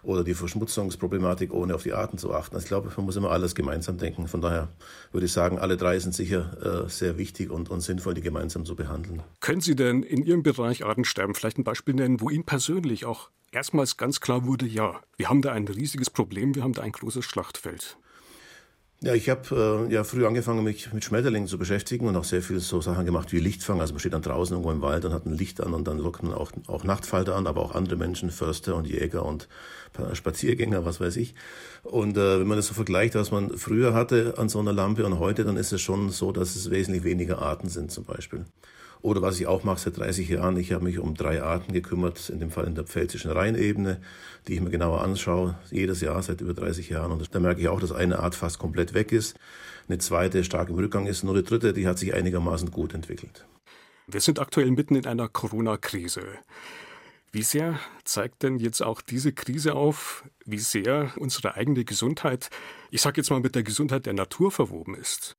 oder 0.02 0.24
die 0.24 0.34
Verschmutzungsproblematik 0.34 1.52
ohne 1.52 1.74
auf 1.74 1.82
die 1.82 1.92
Arten 1.92 2.18
zu 2.18 2.32
achten. 2.32 2.54
Also 2.54 2.64
ich 2.64 2.68
glaube, 2.68 2.90
man 2.96 3.06
muss 3.06 3.16
immer 3.16 3.30
alles 3.30 3.54
gemeinsam 3.54 3.98
denken. 3.98 4.28
Von 4.28 4.40
daher 4.40 4.68
würde 5.12 5.26
ich 5.26 5.32
sagen, 5.32 5.58
alle 5.58 5.76
drei 5.76 5.98
sind 5.98 6.14
sicher 6.14 6.84
äh, 6.84 6.88
sehr 6.88 7.18
wichtig 7.18 7.50
und, 7.50 7.70
und 7.70 7.80
sinnvoll, 7.80 8.14
die 8.14 8.22
gemeinsam 8.22 8.64
zu 8.64 8.76
behandeln. 8.76 9.22
Können 9.40 9.60
Sie 9.60 9.76
denn 9.76 10.02
in 10.02 10.24
Ihrem 10.24 10.42
Bereich 10.42 10.84
Artensterben 10.84 11.34
vielleicht 11.34 11.58
ein 11.58 11.64
Beispiel 11.64 11.94
nennen, 11.94 12.20
wo 12.20 12.30
Ihnen 12.30 12.44
persönlich 12.44 13.04
auch 13.04 13.30
erstmals 13.52 13.96
ganz 13.96 14.20
klar 14.20 14.46
wurde, 14.46 14.66
ja, 14.66 15.00
wir 15.16 15.28
haben 15.28 15.42
da 15.42 15.52
ein 15.52 15.66
riesiges 15.68 16.10
Problem, 16.10 16.54
wir 16.54 16.62
haben 16.62 16.72
da 16.72 16.82
ein 16.82 16.92
großes 16.92 17.24
Schlachtfeld. 17.24 17.96
Ja, 19.02 19.14
ich 19.14 19.30
habe 19.30 19.86
äh, 19.88 19.94
ja 19.94 20.04
früh 20.04 20.26
angefangen, 20.26 20.62
mich 20.62 20.92
mit 20.92 21.02
Schmetterlingen 21.04 21.48
zu 21.48 21.56
beschäftigen 21.56 22.06
und 22.06 22.16
auch 22.16 22.24
sehr 22.24 22.42
viel 22.42 22.60
so 22.60 22.82
Sachen 22.82 23.06
gemacht 23.06 23.32
wie 23.32 23.38
Lichtfang. 23.40 23.80
Also 23.80 23.94
man 23.94 24.00
steht 24.00 24.12
dann 24.12 24.20
draußen 24.20 24.52
irgendwo 24.54 24.70
im 24.70 24.82
Wald 24.82 25.06
und 25.06 25.14
hat 25.14 25.24
ein 25.24 25.32
Licht 25.32 25.62
an 25.62 25.72
und 25.72 25.88
dann 25.88 25.98
lockt 25.98 26.22
man 26.22 26.34
auch, 26.34 26.52
auch 26.66 26.84
Nachtfalter 26.84 27.34
an, 27.34 27.46
aber 27.46 27.62
auch 27.62 27.74
andere 27.74 27.96
Menschen, 27.96 28.30
Förster 28.30 28.76
und 28.76 28.86
Jäger 28.86 29.24
und 29.24 29.48
Spaziergänger, 30.12 30.84
was 30.84 31.00
weiß 31.00 31.16
ich. 31.16 31.34
Und 31.82 32.18
äh, 32.18 32.40
wenn 32.40 32.46
man 32.46 32.58
das 32.58 32.66
so 32.66 32.74
vergleicht, 32.74 33.14
was 33.14 33.30
man 33.30 33.56
früher 33.56 33.94
hatte 33.94 34.34
an 34.36 34.50
so 34.50 34.58
einer 34.60 34.74
Lampe 34.74 35.06
und 35.06 35.18
heute, 35.18 35.44
dann 35.44 35.56
ist 35.56 35.72
es 35.72 35.80
schon 35.80 36.10
so, 36.10 36.30
dass 36.30 36.54
es 36.54 36.70
wesentlich 36.70 37.02
weniger 37.02 37.40
Arten 37.40 37.70
sind 37.70 37.90
zum 37.90 38.04
Beispiel. 38.04 38.44
Oder 39.02 39.22
was 39.22 39.40
ich 39.40 39.46
auch 39.46 39.64
mache 39.64 39.80
seit 39.80 39.96
30 39.96 40.28
Jahren, 40.28 40.56
ich 40.58 40.72
habe 40.72 40.84
mich 40.84 40.98
um 40.98 41.14
drei 41.14 41.42
Arten 41.42 41.72
gekümmert, 41.72 42.28
in 42.28 42.38
dem 42.38 42.50
Fall 42.50 42.66
in 42.66 42.74
der 42.74 42.84
pfälzischen 42.84 43.30
Rheinebene, 43.30 44.00
die 44.46 44.54
ich 44.54 44.60
mir 44.60 44.70
genauer 44.70 45.02
anschaue, 45.02 45.58
jedes 45.70 46.02
Jahr 46.02 46.22
seit 46.22 46.42
über 46.42 46.52
30 46.52 46.90
Jahren. 46.90 47.12
Und 47.12 47.34
da 47.34 47.40
merke 47.40 47.60
ich 47.62 47.68
auch, 47.68 47.80
dass 47.80 47.92
eine 47.92 48.18
Art 48.18 48.34
fast 48.34 48.58
komplett 48.58 48.92
weg 48.92 49.12
ist, 49.12 49.38
eine 49.88 49.98
zweite 49.98 50.44
stark 50.44 50.68
im 50.68 50.76
Rückgang 50.76 51.06
ist, 51.06 51.24
nur 51.24 51.34
die 51.34 51.42
dritte, 51.42 51.72
die 51.72 51.86
hat 51.86 51.98
sich 51.98 52.12
einigermaßen 52.12 52.70
gut 52.70 52.92
entwickelt. 52.92 53.46
Wir 54.06 54.20
sind 54.20 54.38
aktuell 54.38 54.70
mitten 54.70 54.96
in 54.96 55.06
einer 55.06 55.28
Corona-Krise. 55.28 56.22
Wie 57.32 57.42
sehr 57.42 57.78
zeigt 58.04 58.42
denn 58.42 58.58
jetzt 58.58 58.82
auch 58.82 59.00
diese 59.00 59.32
Krise 59.32 59.76
auf, 59.76 60.24
wie 60.44 60.58
sehr 60.58 61.12
unsere 61.16 61.54
eigene 61.54 61.84
Gesundheit, 61.84 62.50
ich 62.90 63.00
sage 63.00 63.20
jetzt 63.20 63.30
mal 63.30 63.38
mit 63.38 63.54
der 63.54 63.62
Gesundheit 63.62 64.06
der 64.06 64.14
Natur 64.14 64.50
verwoben 64.50 64.96
ist? 64.96 65.36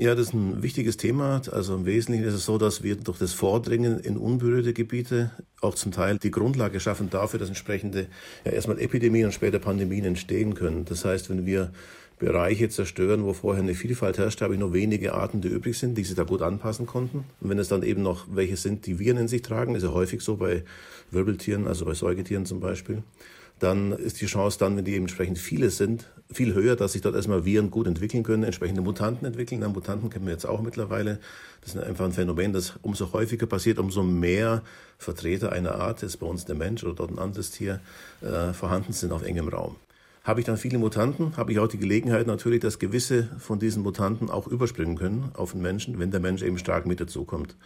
Ja, 0.00 0.14
das 0.14 0.28
ist 0.28 0.32
ein 0.32 0.62
wichtiges 0.62 0.96
Thema. 0.96 1.42
Also 1.52 1.74
im 1.74 1.84
Wesentlichen 1.84 2.24
ist 2.24 2.32
es 2.32 2.46
so, 2.46 2.56
dass 2.56 2.82
wir 2.82 2.96
durch 2.96 3.18
das 3.18 3.34
Vordringen 3.34 4.00
in 4.00 4.16
unberührte 4.16 4.72
Gebiete 4.72 5.30
auch 5.60 5.74
zum 5.74 5.92
Teil 5.92 6.16
die 6.16 6.30
Grundlage 6.30 6.80
schaffen 6.80 7.10
dafür, 7.10 7.38
dass 7.38 7.50
entsprechende 7.50 8.06
ja 8.46 8.52
erstmal 8.52 8.80
Epidemien 8.80 9.26
und 9.26 9.32
später 9.32 9.58
Pandemien 9.58 10.06
entstehen 10.06 10.54
können. 10.54 10.86
Das 10.86 11.04
heißt, 11.04 11.28
wenn 11.28 11.44
wir 11.44 11.70
Bereiche 12.18 12.70
zerstören, 12.70 13.24
wo 13.24 13.34
vorher 13.34 13.62
eine 13.62 13.74
Vielfalt 13.74 14.16
herrscht, 14.16 14.40
habe 14.40 14.54
ich 14.54 14.60
nur 14.60 14.72
wenige 14.72 15.12
Arten, 15.12 15.42
die 15.42 15.48
übrig 15.48 15.76
sind, 15.76 15.98
die 15.98 16.04
sich 16.04 16.16
da 16.16 16.22
gut 16.22 16.40
anpassen 16.40 16.86
konnten. 16.86 17.24
Und 17.42 17.50
wenn 17.50 17.58
es 17.58 17.68
dann 17.68 17.82
eben 17.82 18.00
noch 18.02 18.26
welche 18.32 18.56
sind, 18.56 18.86
die 18.86 18.98
Viren 18.98 19.18
in 19.18 19.28
sich 19.28 19.42
tragen, 19.42 19.74
ist 19.74 19.82
ja 19.82 19.92
häufig 19.92 20.22
so 20.22 20.36
bei 20.36 20.64
Wirbeltieren, 21.10 21.66
also 21.66 21.84
bei 21.84 21.92
Säugetieren 21.92 22.46
zum 22.46 22.60
Beispiel, 22.60 23.02
dann 23.60 23.92
ist 23.92 24.20
die 24.20 24.26
Chance 24.26 24.58
dann, 24.58 24.76
wenn 24.76 24.84
die 24.84 24.92
eben 24.92 25.04
entsprechend 25.04 25.38
viele 25.38 25.70
sind, 25.70 26.06
viel 26.32 26.54
höher, 26.54 26.76
dass 26.76 26.92
sich 26.92 27.02
dort 27.02 27.14
erstmal 27.14 27.44
Viren 27.44 27.70
gut 27.70 27.86
entwickeln 27.86 28.22
können, 28.22 28.42
entsprechende 28.42 28.80
Mutanten 28.80 29.26
entwickeln. 29.26 29.60
Na, 29.60 29.68
Mutanten 29.68 30.10
kennen 30.10 30.26
wir 30.26 30.32
jetzt 30.32 30.46
auch 30.46 30.62
mittlerweile. 30.62 31.18
Das 31.60 31.74
ist 31.74 31.82
einfach 31.82 32.06
ein 32.06 32.12
Phänomen, 32.12 32.52
das 32.52 32.74
umso 32.82 33.12
häufiger 33.12 33.46
passiert, 33.46 33.78
umso 33.78 34.02
mehr 34.02 34.62
Vertreter 34.98 35.52
einer 35.52 35.74
Art, 35.74 36.02
ist 36.02 36.16
bei 36.16 36.26
uns 36.26 36.46
der 36.46 36.54
Mensch 36.56 36.82
oder 36.84 36.94
dort 36.94 37.10
ein 37.10 37.18
anderes 37.18 37.50
Tier, 37.50 37.80
äh, 38.22 38.52
vorhanden 38.52 38.92
sind 38.92 39.12
auf 39.12 39.22
engem 39.22 39.48
Raum. 39.48 39.76
Habe 40.24 40.40
ich 40.40 40.46
dann 40.46 40.58
viele 40.58 40.78
Mutanten, 40.78 41.36
habe 41.36 41.52
ich 41.52 41.58
auch 41.58 41.68
die 41.68 41.78
Gelegenheit 41.78 42.26
natürlich, 42.26 42.60
dass 42.60 42.78
gewisse 42.78 43.28
von 43.38 43.58
diesen 43.58 43.82
Mutanten 43.82 44.30
auch 44.30 44.46
überspringen 44.46 44.96
können 44.96 45.30
auf 45.34 45.52
den 45.52 45.62
Menschen, 45.62 45.98
wenn 45.98 46.10
der 46.10 46.20
Mensch 46.20 46.42
eben 46.42 46.58
stark 46.58 46.86
mit 46.86 47.00
dazukommt. 47.00 47.56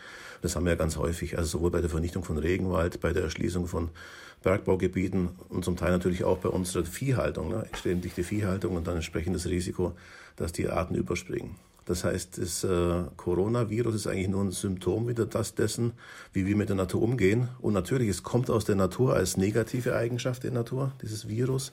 Das 0.41 0.55
haben 0.55 0.65
wir 0.65 0.71
ja 0.71 0.77
ganz 0.77 0.97
häufig, 0.97 1.37
also 1.37 1.59
sowohl 1.59 1.71
bei 1.71 1.81
der 1.81 1.91
Vernichtung 1.91 2.23
von 2.23 2.39
Regenwald, 2.39 3.01
bei 3.01 3.13
der 3.13 3.25
Erschließung 3.25 3.67
von 3.67 3.91
Bergbaugebieten 4.45 5.31
und 5.49 5.65
zum 5.65 5.77
Teil 5.77 5.91
natürlich 5.91 6.23
auch 6.23 6.39
bei 6.39 6.51
unserer 6.51 6.85
Viehhaltung, 6.85 7.49
ne, 7.49 7.67
extrem 7.67 8.01
dichte 8.01 8.23
Viehhaltung 8.23 8.77
und 8.77 8.87
dann 8.87 8.97
entsprechendes 8.97 9.49
Risiko, 9.49 9.95
dass 10.37 10.53
die 10.53 10.69
Arten 10.69 10.95
überspringen. 10.95 11.57
Das 11.87 12.05
heißt, 12.05 12.39
das 12.39 12.65
äh, 12.65 13.05
Coronavirus 13.17 13.95
ist 13.95 14.07
eigentlich 14.07 14.29
nur 14.29 14.43
ein 14.43 14.53
Symptom 14.53 15.09
wieder 15.09 15.27
das 15.27 15.55
dessen, 15.55 15.93
wie 16.33 16.47
wir 16.47 16.57
mit 16.57 16.71
der 16.71 16.77
Natur 16.77 17.03
umgehen. 17.03 17.49
Und 17.61 17.75
natürlich, 17.75 18.09
es 18.09 18.23
kommt 18.23 18.49
aus 18.49 18.65
der 18.65 18.75
Natur 18.75 19.15
als 19.15 19.37
negative 19.37 19.95
Eigenschaft 19.95 20.45
der 20.45 20.53
Natur, 20.53 20.93
dieses 21.03 21.29
Virus. 21.29 21.73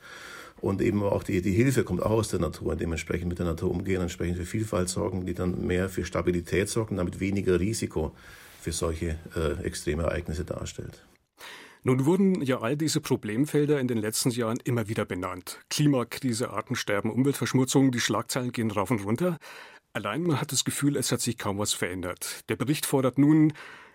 Und 0.60 0.82
eben 0.82 1.02
auch 1.02 1.24
die, 1.24 1.42
die 1.42 1.54
Hilfe 1.54 1.84
kommt 1.84 2.04
auch 2.04 2.12
aus 2.12 2.28
der 2.28 2.40
Natur, 2.40 2.76
dementsprechend 2.76 3.30
mit 3.30 3.40
der 3.40 3.46
Natur 3.46 3.72
umgehen, 3.72 4.02
entsprechend 4.02 4.38
für 4.38 4.46
Vielfalt 4.46 4.90
sorgen, 4.90 5.26
die 5.26 5.34
dann 5.34 5.66
mehr 5.66 5.88
für 5.88 6.04
Stabilität 6.04 6.70
sorgen, 6.70 6.98
damit 6.98 7.20
weniger 7.20 7.60
Risiko 7.60 8.12
für 8.62 8.74
solche 8.74 9.18
äh, 9.36 9.64
extreme 9.64 10.04
Ereignisse 10.04 10.44
darstellt. 10.44 11.04
Nun 11.84 12.06
wurden 12.06 12.44
ja 12.44 12.62
all 12.62 12.78
diese 12.78 13.02
Problemfelder 13.02 13.80
in 13.80 13.88
den 13.88 13.98
letzten 13.98 14.30
Jahren 14.30 14.60
immer 14.64 14.88
wieder 14.88 15.04
benannt. 15.04 15.60
Klimakrise, 15.72 16.52
Artensterben, 16.52 17.10
Umweltverschmutzung, 17.10 17.92
die 17.92 18.00
Schlagzeilen 18.00 18.52
gehen 18.52 18.70
rauf 18.70 18.92
und 18.92 19.04
runter. 19.04 19.40
Allein 19.92 20.22
man 20.22 20.40
hat 20.40 20.52
das 20.52 20.64
Gefühl, 20.64 20.96
es 20.96 21.12
hat 21.12 21.22
sich 21.22 21.40
kaum 21.40 21.58
was 21.58 21.74
verändert. 21.74 22.42
Der 22.50 22.56
Bericht 22.56 22.86
fordert 22.86 23.18
nun, 23.18 23.54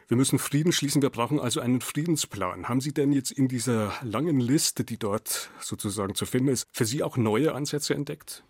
wir 0.09 0.17
müssen 0.17 0.41
Frieden 0.41 0.73
schließen, 0.73 1.01
wir 1.01 1.11
brauchen 1.11 1.39
also 1.39 1.61
einen 1.61 1.81
Friedensplan. 1.81 2.69
Haben 2.69 2.81
Sie 2.81 2.93
denn 2.93 3.13
jetzt 3.13 3.31
in 3.31 3.47
dieser 3.47 3.93
langen 4.03 4.41
Liste, 4.41 4.83
die 4.83 4.99
dort 4.99 5.51
sozusagen 5.61 6.17
zu 6.17 6.27
finden 6.27 6.49
ist, 6.49 6.67
für 6.73 6.85
Sie 6.85 7.05
auch 7.05 7.17
neue 7.17 7.55
Ansätze 7.55 7.95
entdeckt? 7.95 8.45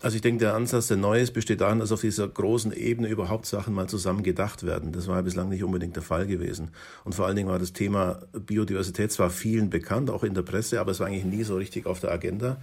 Also 0.00 0.14
ich 0.14 0.22
denke, 0.22 0.38
der 0.38 0.54
Ansatz, 0.54 0.86
der 0.86 0.96
neu 0.96 1.20
ist, 1.20 1.32
besteht 1.32 1.60
darin, 1.60 1.80
dass 1.80 1.90
auf 1.90 2.02
dieser 2.02 2.28
großen 2.28 2.72
Ebene 2.72 3.08
überhaupt 3.08 3.46
Sachen 3.46 3.74
mal 3.74 3.88
zusammen 3.88 4.22
gedacht 4.22 4.64
werden. 4.64 4.92
Das 4.92 5.08
war 5.08 5.16
ja 5.16 5.22
bislang 5.22 5.48
nicht 5.48 5.64
unbedingt 5.64 5.96
der 5.96 6.04
Fall 6.04 6.28
gewesen. 6.28 6.70
Und 7.02 7.16
vor 7.16 7.26
allen 7.26 7.34
Dingen 7.34 7.48
war 7.48 7.58
das 7.58 7.72
Thema 7.72 8.20
Biodiversität 8.32 9.10
zwar 9.10 9.30
vielen 9.30 9.70
bekannt, 9.70 10.08
auch 10.10 10.22
in 10.22 10.34
der 10.34 10.42
Presse, 10.42 10.80
aber 10.80 10.92
es 10.92 11.00
war 11.00 11.08
eigentlich 11.08 11.24
nie 11.24 11.42
so 11.42 11.56
richtig 11.56 11.86
auf 11.86 11.98
der 11.98 12.12
Agenda. 12.12 12.58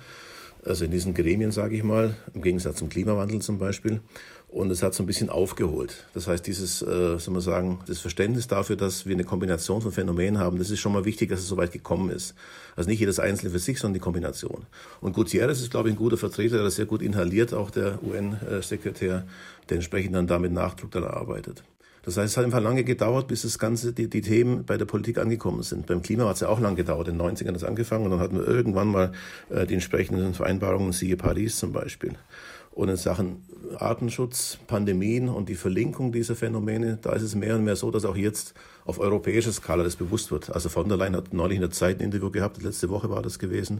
Also 0.63 0.85
in 0.85 0.91
diesen 0.91 1.13
Gremien, 1.13 1.51
sage 1.51 1.75
ich 1.75 1.83
mal, 1.83 2.15
im 2.33 2.41
Gegensatz 2.41 2.77
zum 2.77 2.87
Klimawandel 2.87 3.41
zum 3.41 3.59
Beispiel. 3.59 3.99
Und 4.55 4.71
es 4.71 4.81
hat 4.81 4.93
so 4.93 5.03
ein 5.03 5.05
bisschen 5.05 5.29
aufgeholt. 5.29 6.05
Das 6.13 6.29
heißt, 6.29 6.47
dieses, 6.47 6.81
äh, 6.81 7.19
soll 7.19 7.33
man 7.33 7.41
sagen, 7.41 7.79
das 7.87 7.99
Verständnis 7.99 8.47
dafür, 8.47 8.77
dass 8.77 9.05
wir 9.05 9.13
eine 9.13 9.25
Kombination 9.25 9.81
von 9.81 9.91
Phänomenen 9.91 10.39
haben, 10.39 10.59
das 10.59 10.69
ist 10.69 10.79
schon 10.79 10.93
mal 10.93 11.03
wichtig, 11.03 11.27
dass 11.27 11.41
es 11.41 11.49
so 11.49 11.57
weit 11.57 11.73
gekommen 11.73 12.09
ist. 12.09 12.35
Also 12.77 12.89
nicht 12.89 13.01
jedes 13.01 13.19
Einzelne 13.19 13.51
für 13.51 13.59
sich, 13.59 13.79
sondern 13.79 13.95
die 13.95 13.99
Kombination. 13.99 14.65
Und 15.01 15.11
Gutierrez 15.11 15.59
ist, 15.59 15.71
glaube 15.71 15.89
ich, 15.89 15.95
ein 15.95 15.97
guter 15.97 16.15
Vertreter, 16.15 16.55
der 16.55 16.63
das 16.63 16.75
sehr 16.77 16.85
gut 16.85 17.01
inhaliert, 17.01 17.53
auch 17.53 17.69
der 17.69 17.99
UN-Sekretär, 18.01 19.27
der 19.67 19.75
entsprechend 19.75 20.15
dann 20.15 20.25
damit 20.25 20.53
Nachdruck 20.53 20.91
dann 20.91 21.03
arbeitet. 21.03 21.65
Das 22.03 22.15
heißt, 22.15 22.31
es 22.31 22.37
hat 22.37 22.45
einfach 22.45 22.61
lange 22.61 22.85
gedauert, 22.85 23.27
bis 23.27 23.41
das 23.41 23.59
Ganze, 23.59 23.91
die, 23.91 24.09
die 24.09 24.21
Themen 24.21 24.63
bei 24.63 24.77
der 24.77 24.85
Politik 24.85 25.17
angekommen 25.17 25.63
sind. 25.63 25.85
Beim 25.85 26.01
Klima 26.01 26.29
hat 26.29 26.35
es 26.35 26.41
ja 26.41 26.47
auch 26.47 26.61
lange 26.61 26.77
gedauert. 26.77 27.09
In 27.09 27.17
den 27.17 27.27
90ern 27.27 27.49
hat 27.49 27.55
es 27.57 27.63
angefangen 27.65 28.05
und 28.05 28.11
dann 28.11 28.19
hatten 28.21 28.37
wir 28.37 28.47
irgendwann 28.47 28.87
mal 28.87 29.11
äh, 29.49 29.65
die 29.65 29.73
entsprechenden 29.73 30.33
Vereinbarungen, 30.33 30.93
siehe 30.93 31.17
Paris 31.17 31.57
zum 31.57 31.73
Beispiel. 31.73 32.13
Und 32.75 32.89
in 32.89 32.97
Sachen 32.97 33.45
Artenschutz, 33.77 34.59
Pandemien 34.67 35.29
und 35.29 35.47
die 35.47 35.55
Verlinkung 35.55 36.11
dieser 36.11 36.35
Phänomene, 36.35 36.99
da 37.01 37.13
ist 37.13 37.21
es 37.21 37.33
mehr 37.33 37.55
und 37.55 37.63
mehr 37.63 37.77
so, 37.77 37.89
dass 37.89 38.03
auch 38.03 38.17
jetzt 38.17 38.53
auf 38.83 38.99
europäischer 38.99 39.53
Skala 39.53 39.83
das 39.83 39.95
bewusst 39.95 40.29
wird. 40.29 40.49
Also 40.49 40.67
von 40.67 40.89
der 40.89 40.97
Leyen 40.97 41.15
hat 41.15 41.33
neulich 41.33 41.55
in 41.55 41.61
der 41.61 41.71
Zeit 41.71 41.99
ein 41.99 42.03
Interview 42.03 42.29
gehabt, 42.31 42.61
letzte 42.61 42.89
Woche 42.89 43.09
war 43.09 43.21
das 43.21 43.39
gewesen, 43.39 43.79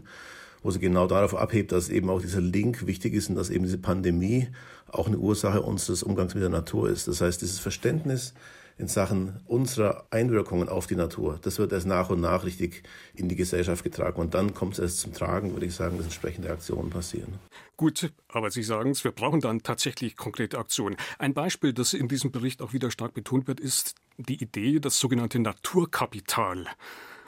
wo 0.62 0.70
sie 0.70 0.78
genau 0.78 1.06
darauf 1.06 1.36
abhebt, 1.36 1.72
dass 1.72 1.90
eben 1.90 2.08
auch 2.08 2.22
dieser 2.22 2.40
Link 2.40 2.86
wichtig 2.86 3.12
ist 3.12 3.28
und 3.28 3.34
dass 3.36 3.50
eben 3.50 3.64
diese 3.64 3.76
Pandemie 3.76 4.48
auch 4.90 5.08
eine 5.08 5.18
Ursache 5.18 5.60
unseres 5.60 6.02
Umgangs 6.02 6.32
mit 6.32 6.42
der 6.42 6.50
Natur 6.50 6.88
ist. 6.88 7.06
Das 7.06 7.20
heißt, 7.20 7.42
dieses 7.42 7.58
Verständnis, 7.58 8.32
in 8.78 8.88
Sachen 8.88 9.40
unserer 9.46 10.06
Einwirkungen 10.10 10.68
auf 10.68 10.86
die 10.86 10.96
Natur. 10.96 11.38
Das 11.42 11.58
wird 11.58 11.72
erst 11.72 11.86
nach 11.86 12.10
und 12.10 12.20
nach 12.20 12.44
richtig 12.44 12.82
in 13.14 13.28
die 13.28 13.36
Gesellschaft 13.36 13.82
getragen. 13.84 14.20
Und 14.20 14.34
dann 14.34 14.52
kommt 14.52 14.74
es 14.74 14.78
erst 14.78 15.00
zum 15.00 15.14
Tragen, 15.14 15.52
würde 15.52 15.66
ich 15.66 15.74
sagen, 15.74 15.96
dass 15.96 16.06
entsprechende 16.06 16.50
Aktionen 16.50 16.90
passieren. 16.90 17.38
Gut, 17.76 18.12
aber 18.28 18.50
Sie 18.50 18.62
sagen 18.62 18.90
es, 18.90 19.04
wir 19.04 19.12
brauchen 19.12 19.40
dann 19.40 19.62
tatsächlich 19.62 20.16
konkrete 20.16 20.58
Aktionen. 20.58 20.96
Ein 21.18 21.32
Beispiel, 21.32 21.72
das 21.72 21.94
in 21.94 22.08
diesem 22.08 22.32
Bericht 22.32 22.60
auch 22.60 22.72
wieder 22.72 22.90
stark 22.90 23.14
betont 23.14 23.48
wird, 23.48 23.60
ist 23.60 23.94
die 24.18 24.42
Idee, 24.42 24.78
das 24.78 24.98
sogenannte 24.98 25.38
Naturkapital 25.38 26.66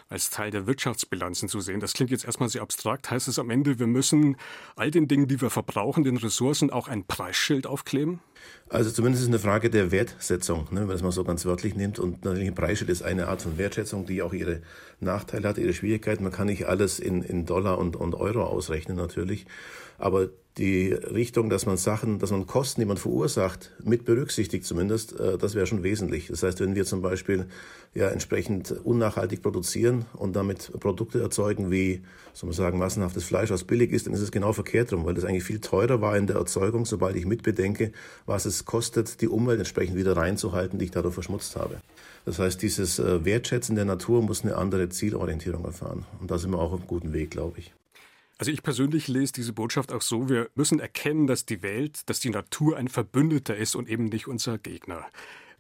als 0.09 0.31
Teil 0.31 0.51
der 0.51 0.67
Wirtschaftsbilanzen 0.67 1.49
zu 1.49 1.61
sehen. 1.61 1.81
Das 1.81 1.93
klingt 1.93 2.11
jetzt 2.11 2.25
erstmal 2.25 2.49
sehr 2.49 2.63
abstrakt. 2.63 3.11
Heißt 3.11 3.29
es 3.29 3.39
am 3.39 3.51
Ende, 3.51 3.79
wir 3.79 3.87
müssen 3.87 4.37
all 4.75 4.91
den 4.91 5.07
Dingen, 5.07 5.29
die 5.29 5.41
wir 5.41 5.51
verbrauchen, 5.51 6.05
den 6.05 6.17
Ressourcen 6.17 6.71
auch 6.71 6.89
ein 6.89 7.05
Preisschild 7.05 7.67
aufkleben? 7.67 8.21
Also 8.71 8.91
zumindest 8.91 9.23
ist 9.23 9.29
es 9.29 9.35
eine 9.35 9.39
Frage 9.39 9.71
der 9.71 9.91
Wertsetzung, 9.91 10.65
ne, 10.71 10.81
wenn 10.81 10.87
man 10.87 10.91
das 10.91 11.03
mal 11.03 11.13
so 11.13 11.25
ganz 11.25 11.47
wörtlich 11.47 11.75
nimmt. 11.75 11.99
Und 11.99 12.25
natürlich 12.25 12.49
ein 12.49 12.55
Preisschild 12.55 12.91
ist 12.91 13.03
eine 13.03 13.29
Art 13.29 13.41
von 13.41 13.57
Wertschätzung, 13.57 14.05
die 14.05 14.21
auch 14.21 14.35
ihre 14.35 14.61
Nachteile 15.01 15.49
hat, 15.49 15.59
ihre 15.59 15.73
Schwierigkeiten. 15.73 16.23
Man 16.23 16.33
kann 16.33 16.49
nicht 16.49 16.67
alles 16.67 17.01
in, 17.01 17.23
in 17.23 17.47
Dollar 17.47 17.79
und, 17.79 17.97
und 17.97 18.15
Euro 18.15 18.43
ausrechnen 18.45 18.97
natürlich. 18.97 19.47
Aber 19.97 20.29
die 20.59 20.93
Richtung, 20.93 21.51
dass 21.51 21.67
man 21.67 21.77
Sachen, 21.77 22.19
dass 22.19 22.33
man 22.33 22.47
Kosten, 22.47 22.81
die 22.81 22.87
man 22.87 22.97
verursacht, 22.97 23.71
mit 23.83 24.05
berücksichtigt 24.05 24.65
zumindest, 24.65 25.19
äh, 25.19 25.39
das 25.39 25.55
wäre 25.55 25.67
schon 25.67 25.85
wesentlich. 25.85 26.27
Das 26.29 26.43
heißt, 26.43 26.61
wenn 26.61 26.75
wir 26.75 26.85
zum 26.85 27.01
Beispiel 27.01 27.47
ja 27.95 28.09
entsprechend 28.09 28.73
unnachhaltig 28.73 29.41
produzieren 29.41 30.05
und 30.15 30.35
damit 30.35 30.73
Produkte 30.81 31.21
erzeugen 31.21 31.71
wie, 31.71 32.03
soll 32.33 32.49
man 32.49 32.57
sagen, 32.57 32.79
massenhaftes 32.79 33.25
Fleisch, 33.25 33.51
was 33.51 33.65
billig 33.65 33.93
ist, 33.93 34.07
dann 34.07 34.15
ist 34.15 34.21
es 34.21 34.33
genau 34.33 34.53
verkehrt 34.53 34.93
rum, 34.93 35.05
weil 35.05 35.15
das 35.15 35.25
eigentlich 35.25 35.45
viel 35.45 35.61
teurer 35.61 36.01
war 36.01 36.17
in 36.17 36.27
der 36.27 36.37
Erzeugung, 36.37 36.87
sobald 36.87 37.15
ich 37.15 37.25
mitbedenke, 37.25 37.93
was 38.29 38.45
es 38.45 38.65
kostet, 38.65 39.21
die 39.21 39.29
Umwelt 39.29 39.59
entsprechend 39.59 39.97
wieder 39.97 40.17
reinzuhalten, 40.17 40.79
die 40.79 40.85
ich 40.85 40.91
dadurch 40.91 41.15
verschmutzt 41.15 41.57
habe. 41.57 41.81
Das 42.25 42.39
heißt, 42.39 42.61
dieses 42.61 42.99
äh, 42.99 43.25
Wertschätzen 43.25 43.75
der 43.75 43.87
Natur 43.87 44.23
muss 44.23 44.45
eine 44.45 44.57
andere 44.57 44.91
Zielorientierung 44.91 45.65
erfahren. 45.65 46.05
Und 46.21 46.31
da 46.31 46.39
sind 46.39 46.51
wir 46.51 46.59
auch 46.59 46.73
auf 46.73 46.81
einem 46.81 46.89
guten 46.89 47.13
Weg, 47.13 47.31
glaube 47.31 47.59
ich. 47.59 47.73
Also 48.37 48.53
ich 48.53 48.63
persönlich 48.63 49.09
lese 49.09 49.33
diese 49.33 49.53
Botschaft 49.53 49.93
auch 49.93 50.03
so, 50.03 50.29
wir 50.29 50.49
müssen 50.55 50.79
erkennen, 50.79 51.27
dass 51.27 51.47
die 51.47 51.63
Welt, 51.63 52.03
dass 52.07 52.21
die 52.21 52.31
Natur 52.31 52.77
ein 52.77 52.89
Verbündeter 52.89 53.57
ist 53.57 53.75
und 53.75 53.89
eben 53.89 54.05
nicht 54.05 54.29
unser 54.29 54.59
Gegner. 54.59 55.07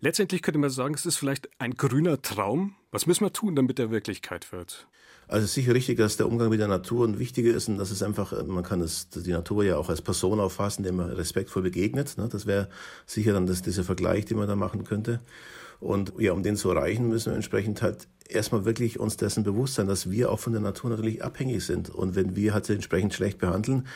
Letztendlich 0.00 0.42
könnte 0.42 0.60
man 0.60 0.70
sagen, 0.70 0.94
es 0.94 1.06
ist 1.06 1.16
vielleicht 1.16 1.48
ein 1.58 1.74
grüner 1.74 2.22
Traum. 2.22 2.76
Was 2.92 3.06
müssen 3.06 3.24
wir 3.24 3.32
tun, 3.32 3.56
damit 3.56 3.80
er 3.80 3.90
Wirklichkeit 3.90 4.52
wird? 4.52 4.86
Also 5.28 5.44
es 5.44 5.50
ist 5.50 5.54
sicher 5.54 5.74
richtig, 5.74 5.98
dass 5.98 6.16
der 6.16 6.26
Umgang 6.26 6.48
mit 6.48 6.58
der 6.58 6.68
Natur 6.68 7.06
ein 7.06 7.18
wichtiger 7.18 7.54
ist 7.54 7.68
und 7.68 7.76
dass 7.76 7.90
es 7.90 8.02
einfach, 8.02 8.32
man 8.46 8.64
kann 8.64 8.80
es, 8.80 9.10
die 9.10 9.30
Natur 9.30 9.62
ja 9.62 9.76
auch 9.76 9.90
als 9.90 10.00
Person 10.00 10.40
auffassen, 10.40 10.82
dem 10.82 10.96
man 10.96 11.10
respektvoll 11.10 11.62
begegnet. 11.62 12.16
Ne? 12.16 12.28
Das 12.30 12.46
wäre 12.46 12.68
sicher 13.04 13.34
dann 13.34 13.46
das, 13.46 13.60
dieser 13.60 13.84
Vergleich, 13.84 14.24
den 14.24 14.38
man 14.38 14.48
da 14.48 14.56
machen 14.56 14.84
könnte. 14.84 15.20
Und 15.80 16.14
ja, 16.18 16.32
um 16.32 16.42
den 16.42 16.56
zu 16.56 16.70
erreichen, 16.70 17.08
müssen 17.08 17.30
wir 17.30 17.36
entsprechend 17.36 17.82
halt 17.82 18.08
erstmal 18.28 18.64
wirklich 18.64 18.98
uns 18.98 19.16
dessen 19.16 19.44
bewusst 19.44 19.74
sein, 19.74 19.86
dass 19.86 20.10
wir 20.10 20.32
auch 20.32 20.40
von 20.40 20.52
der 20.52 20.62
Natur 20.62 20.90
natürlich 20.90 21.22
abhängig 21.22 21.64
sind. 21.64 21.90
Und 21.90 22.16
wenn 22.16 22.34
wir 22.34 22.54
halt 22.54 22.68
entsprechend 22.70 23.14
schlecht 23.14 23.38
behandeln, 23.38 23.86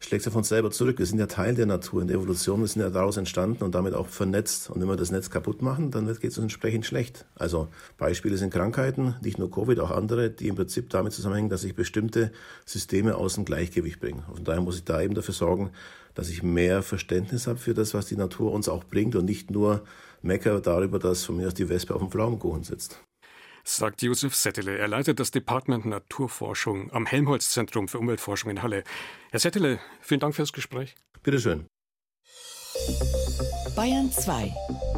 schlägt 0.00 0.26
auf 0.26 0.34
uns 0.34 0.48
selber 0.48 0.70
zurück. 0.70 0.98
Wir 0.98 1.06
sind 1.06 1.18
ja 1.18 1.26
Teil 1.26 1.54
der 1.54 1.66
Natur, 1.66 2.00
in 2.00 2.08
der 2.08 2.16
Evolution, 2.16 2.60
wir 2.60 2.66
sind 2.66 2.82
ja 2.82 2.90
daraus 2.90 3.18
entstanden 3.18 3.62
und 3.62 3.74
damit 3.74 3.94
auch 3.94 4.08
vernetzt. 4.08 4.70
Und 4.70 4.80
wenn 4.80 4.88
wir 4.88 4.96
das 4.96 5.10
Netz 5.10 5.30
kaputt 5.30 5.62
machen, 5.62 5.90
dann 5.90 6.06
geht 6.06 6.24
es 6.24 6.38
uns 6.38 6.44
entsprechend 6.44 6.86
schlecht. 6.86 7.26
Also 7.36 7.68
Beispiele 7.98 8.36
sind 8.38 8.52
Krankheiten, 8.52 9.14
nicht 9.22 9.38
nur 9.38 9.50
Covid, 9.50 9.78
auch 9.80 9.90
andere, 9.90 10.30
die 10.30 10.48
im 10.48 10.56
Prinzip 10.56 10.88
damit 10.90 11.12
zusammenhängen, 11.12 11.50
dass 11.50 11.60
sich 11.60 11.74
bestimmte 11.74 12.32
Systeme 12.64 13.16
aus 13.16 13.34
dem 13.34 13.44
Gleichgewicht 13.44 14.00
bringen. 14.00 14.24
Und 14.34 14.48
daher 14.48 14.62
muss 14.62 14.76
ich 14.76 14.84
da 14.84 15.00
eben 15.02 15.14
dafür 15.14 15.34
sorgen, 15.34 15.70
dass 16.14 16.30
ich 16.30 16.42
mehr 16.42 16.82
Verständnis 16.82 17.46
habe 17.46 17.58
für 17.58 17.74
das, 17.74 17.94
was 17.94 18.06
die 18.06 18.16
Natur 18.16 18.52
uns 18.52 18.68
auch 18.68 18.84
bringt 18.84 19.14
und 19.14 19.26
nicht 19.26 19.50
nur 19.50 19.84
mecker 20.22 20.60
darüber, 20.60 20.98
dass 20.98 21.24
von 21.24 21.36
mir 21.36 21.46
aus 21.46 21.54
die 21.54 21.68
Wespe 21.68 21.94
auf 21.94 22.00
dem 22.00 22.10
Pflaumenkuchen 22.10 22.64
sitzt. 22.64 23.00
Sagt 23.64 24.02
Josef 24.02 24.34
Settele. 24.34 24.78
Er 24.78 24.88
leitet 24.88 25.20
das 25.20 25.30
Department 25.30 25.86
Naturforschung 25.86 26.90
am 26.92 27.06
Helmholtz-Zentrum 27.06 27.88
für 27.88 27.98
Umweltforschung 27.98 28.50
in 28.50 28.62
Halle. 28.62 28.84
Herr 29.30 29.40
Settele, 29.40 29.78
vielen 30.00 30.20
Dank 30.20 30.34
fürs 30.34 30.52
Gespräch. 30.52 30.94
Bitteschön. 31.22 31.66
Bayern 33.76 34.10
2. 34.10 34.52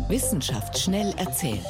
Wissenschaft 0.09 0.79
schnell 0.79 1.15
erzählt. 1.17 1.65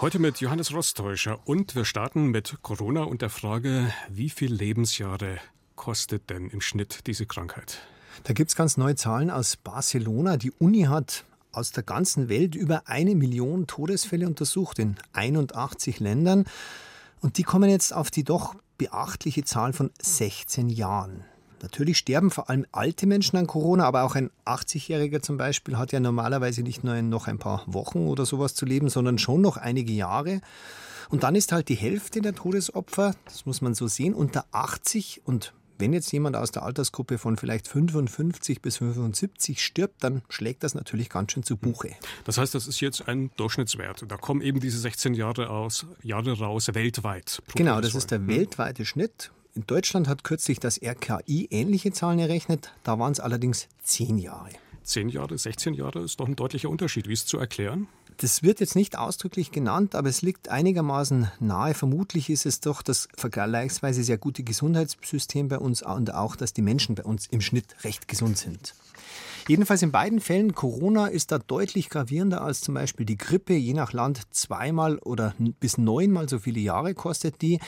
Heute 0.00 0.20
mit 0.20 0.40
Johannes 0.40 0.72
Rostäuscher 0.72 1.40
und 1.44 1.74
wir 1.74 1.84
starten 1.84 2.26
mit 2.26 2.58
Corona 2.62 3.02
und 3.02 3.20
der 3.20 3.30
Frage, 3.30 3.92
wie 4.08 4.30
viele 4.30 4.54
Lebensjahre 4.54 5.38
kostet 5.74 6.30
denn 6.30 6.48
im 6.50 6.60
Schnitt 6.60 7.06
diese 7.06 7.26
Krankheit? 7.26 7.80
Da 8.24 8.32
gibt 8.32 8.50
es 8.50 8.56
ganz 8.56 8.76
neue 8.76 8.94
Zahlen 8.94 9.30
aus 9.30 9.56
Barcelona. 9.56 10.36
Die 10.36 10.52
Uni 10.52 10.82
hat 10.82 11.24
aus 11.58 11.72
der 11.72 11.82
ganzen 11.82 12.28
Welt 12.28 12.54
über 12.54 12.82
eine 12.86 13.14
Million 13.14 13.66
Todesfälle 13.66 14.26
untersucht 14.26 14.78
in 14.78 14.96
81 15.12 16.00
Ländern. 16.00 16.44
Und 17.20 17.36
die 17.36 17.42
kommen 17.42 17.68
jetzt 17.68 17.92
auf 17.92 18.10
die 18.10 18.24
doch 18.24 18.54
beachtliche 18.78 19.44
Zahl 19.44 19.72
von 19.72 19.90
16 20.00 20.68
Jahren. 20.68 21.24
Natürlich 21.60 21.98
sterben 21.98 22.30
vor 22.30 22.48
allem 22.48 22.64
alte 22.70 23.08
Menschen 23.08 23.36
an 23.36 23.48
Corona, 23.48 23.84
aber 23.84 24.04
auch 24.04 24.14
ein 24.14 24.30
80-Jähriger 24.46 25.20
zum 25.20 25.36
Beispiel 25.36 25.76
hat 25.76 25.90
ja 25.90 25.98
normalerweise 25.98 26.62
nicht 26.62 26.84
nur 26.84 27.02
noch 27.02 27.26
ein 27.26 27.38
paar 27.38 27.64
Wochen 27.66 28.06
oder 28.06 28.24
sowas 28.24 28.54
zu 28.54 28.64
leben, 28.64 28.88
sondern 28.88 29.18
schon 29.18 29.40
noch 29.40 29.56
einige 29.56 29.92
Jahre. 29.92 30.40
Und 31.10 31.24
dann 31.24 31.34
ist 31.34 31.50
halt 31.50 31.68
die 31.68 31.74
Hälfte 31.74 32.20
der 32.20 32.36
Todesopfer, 32.36 33.16
das 33.24 33.46
muss 33.46 33.60
man 33.60 33.74
so 33.74 33.88
sehen, 33.88 34.14
unter 34.14 34.44
80 34.52 35.22
und 35.24 35.52
wenn 35.78 35.92
jetzt 35.92 36.12
jemand 36.12 36.36
aus 36.36 36.50
der 36.50 36.62
Altersgruppe 36.62 37.18
von 37.18 37.36
vielleicht 37.36 37.68
55 37.68 38.60
bis 38.60 38.78
75 38.78 39.62
stirbt, 39.62 40.02
dann 40.02 40.22
schlägt 40.28 40.62
das 40.64 40.74
natürlich 40.74 41.08
ganz 41.08 41.32
schön 41.32 41.42
zu 41.42 41.56
Buche. 41.56 41.90
Das 42.24 42.38
heißt, 42.38 42.54
das 42.54 42.66
ist 42.66 42.80
jetzt 42.80 43.08
ein 43.08 43.30
Durchschnittswert. 43.36 44.04
Da 44.08 44.16
kommen 44.16 44.40
eben 44.40 44.60
diese 44.60 44.78
16 44.78 45.14
Jahre, 45.14 45.50
aus, 45.50 45.86
Jahre 46.02 46.38
raus 46.38 46.68
weltweit. 46.74 47.42
Genau, 47.54 47.80
das 47.80 47.94
ist 47.94 48.10
der 48.10 48.18
hm. 48.18 48.28
weltweite 48.28 48.84
Schnitt. 48.84 49.30
In 49.54 49.66
Deutschland 49.66 50.08
hat 50.08 50.24
kürzlich 50.24 50.60
das 50.60 50.80
RKI 50.82 51.48
ähnliche 51.50 51.92
Zahlen 51.92 52.18
errechnet. 52.18 52.72
Da 52.84 52.98
waren 52.98 53.12
es 53.12 53.20
allerdings 53.20 53.68
10 53.82 54.18
Jahre. 54.18 54.50
10 54.84 55.08
Jahre, 55.08 55.36
16 55.36 55.74
Jahre 55.74 56.00
ist 56.00 56.18
doch 56.18 56.28
ein 56.28 56.36
deutlicher 56.36 56.70
Unterschied. 56.70 57.08
Wie 57.08 57.12
ist 57.12 57.22
es 57.22 57.26
zu 57.26 57.38
erklären? 57.38 57.88
Das 58.20 58.42
wird 58.42 58.58
jetzt 58.58 58.74
nicht 58.74 58.98
ausdrücklich 58.98 59.52
genannt, 59.52 59.94
aber 59.94 60.08
es 60.08 60.22
liegt 60.22 60.48
einigermaßen 60.48 61.30
nahe. 61.38 61.72
Vermutlich 61.72 62.30
ist 62.30 62.46
es 62.46 62.58
doch 62.58 62.82
das 62.82 63.06
vergleichsweise 63.16 64.02
sehr 64.02 64.18
gute 64.18 64.42
Gesundheitssystem 64.42 65.46
bei 65.46 65.58
uns 65.58 65.82
und 65.82 66.12
auch, 66.12 66.34
dass 66.34 66.52
die 66.52 66.62
Menschen 66.62 66.96
bei 66.96 67.04
uns 67.04 67.28
im 67.28 67.40
Schnitt 67.40 67.76
recht 67.84 68.08
gesund 68.08 68.36
sind. 68.36 68.74
Jedenfalls 69.46 69.82
in 69.82 69.92
beiden 69.92 70.20
Fällen, 70.20 70.52
Corona 70.52 71.06
ist 71.06 71.30
da 71.30 71.38
deutlich 71.38 71.90
gravierender 71.90 72.42
als 72.42 72.60
zum 72.60 72.74
Beispiel 72.74 73.06
die 73.06 73.16
Grippe, 73.16 73.54
je 73.54 73.72
nach 73.72 73.92
Land 73.92 74.22
zweimal 74.32 74.98
oder 74.98 75.34
bis 75.60 75.78
neunmal 75.78 76.28
so 76.28 76.40
viele 76.40 76.58
Jahre 76.58 76.94
kostet 76.94 77.40
die. 77.40 77.60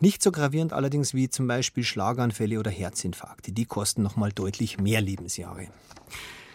Nicht 0.00 0.22
so 0.22 0.32
gravierend 0.32 0.72
allerdings 0.72 1.12
wie 1.12 1.28
zum 1.28 1.46
Beispiel 1.46 1.84
Schlaganfälle 1.84 2.58
oder 2.58 2.70
Herzinfarkte. 2.70 3.52
Die 3.52 3.66
kosten 3.66 4.02
nochmal 4.02 4.32
deutlich 4.32 4.80
mehr 4.80 5.02
Lebensjahre. 5.02 5.68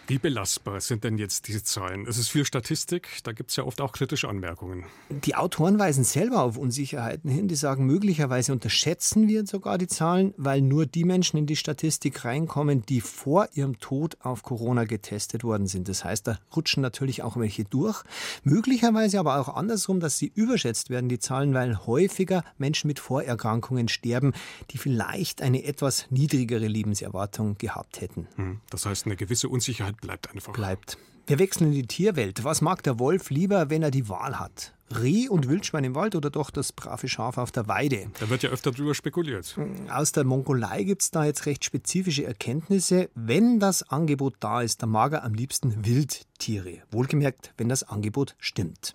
Wie 0.08 0.18
belastbar 0.18 0.80
sind 0.80 1.02
denn 1.02 1.18
jetzt 1.18 1.48
diese 1.48 1.64
Zahlen? 1.64 2.06
Es 2.06 2.16
ist 2.16 2.28
viel 2.28 2.44
Statistik, 2.44 3.08
da 3.24 3.32
gibt 3.32 3.50
es 3.50 3.56
ja 3.56 3.64
oft 3.64 3.80
auch 3.80 3.90
kritische 3.90 4.28
Anmerkungen. 4.28 4.84
Die 5.10 5.34
Autoren 5.34 5.80
weisen 5.80 6.04
selber 6.04 6.42
auf 6.42 6.56
Unsicherheiten 6.56 7.28
hin. 7.28 7.48
Die 7.48 7.56
sagen, 7.56 7.86
möglicherweise 7.86 8.52
unterschätzen 8.52 9.26
wir 9.26 9.44
sogar 9.46 9.78
die 9.78 9.88
Zahlen, 9.88 10.32
weil 10.36 10.60
nur 10.60 10.86
die 10.86 11.02
Menschen 11.02 11.38
in 11.38 11.46
die 11.46 11.56
Statistik 11.56 12.24
reinkommen, 12.24 12.86
die 12.86 13.00
vor 13.00 13.48
ihrem 13.54 13.80
Tod 13.80 14.16
auf 14.20 14.44
Corona 14.44 14.84
getestet 14.84 15.42
worden 15.42 15.66
sind. 15.66 15.88
Das 15.88 16.04
heißt, 16.04 16.28
da 16.28 16.38
rutschen 16.54 16.82
natürlich 16.82 17.24
auch 17.24 17.36
welche 17.36 17.64
durch. 17.64 18.04
Möglicherweise 18.44 19.18
aber 19.18 19.40
auch 19.40 19.56
andersrum, 19.56 19.98
dass 19.98 20.18
sie 20.18 20.30
überschätzt 20.32 20.88
werden, 20.88 21.08
die 21.08 21.18
Zahlen, 21.18 21.52
weil 21.52 21.84
häufiger 21.84 22.44
Menschen 22.58 22.86
mit 22.86 23.00
Vorerkrankungen 23.00 23.88
sterben, 23.88 24.34
die 24.70 24.78
vielleicht 24.78 25.42
eine 25.42 25.64
etwas 25.64 26.06
niedrigere 26.10 26.68
Lebenserwartung 26.68 27.58
gehabt 27.58 28.00
hätten. 28.00 28.28
Hm, 28.36 28.60
das 28.70 28.86
heißt, 28.86 29.06
eine 29.06 29.16
gewisse 29.16 29.48
Unsicherheit 29.48 29.95
bleibt 30.00 30.30
einfach. 30.32 30.52
Bleibt. 30.52 30.98
Wir 31.26 31.38
wechseln 31.40 31.66
in 31.66 31.72
die 31.72 31.86
Tierwelt. 31.86 32.44
Was 32.44 32.60
mag 32.60 32.82
der 32.84 33.00
Wolf 33.00 33.30
lieber, 33.30 33.68
wenn 33.68 33.82
er 33.82 33.90
die 33.90 34.08
Wahl 34.08 34.38
hat? 34.38 34.72
Reh 34.96 35.28
und 35.28 35.48
Wildschwein 35.48 35.82
im 35.82 35.96
Wald 35.96 36.14
oder 36.14 36.30
doch 36.30 36.50
das 36.50 36.72
brave 36.72 37.08
Schaf 37.08 37.38
auf 37.38 37.50
der 37.50 37.66
Weide? 37.66 38.08
Da 38.20 38.30
wird 38.30 38.44
ja 38.44 38.50
öfter 38.50 38.70
drüber 38.70 38.94
spekuliert. 38.94 39.58
Aus 39.90 40.12
der 40.12 40.22
Mongolei 40.22 40.84
gibt 40.84 41.02
es 41.02 41.10
da 41.10 41.24
jetzt 41.24 41.46
recht 41.46 41.64
spezifische 41.64 42.24
Erkenntnisse. 42.24 43.10
Wenn 43.16 43.58
das 43.58 43.82
Angebot 43.90 44.34
da 44.38 44.62
ist, 44.62 44.82
dann 44.82 44.90
mag 44.90 45.12
er 45.12 45.24
am 45.24 45.34
liebsten 45.34 45.84
Wildtiere. 45.84 46.82
Wohlgemerkt, 46.92 47.52
wenn 47.56 47.68
das 47.68 47.82
Angebot 47.82 48.36
stimmt. 48.38 48.94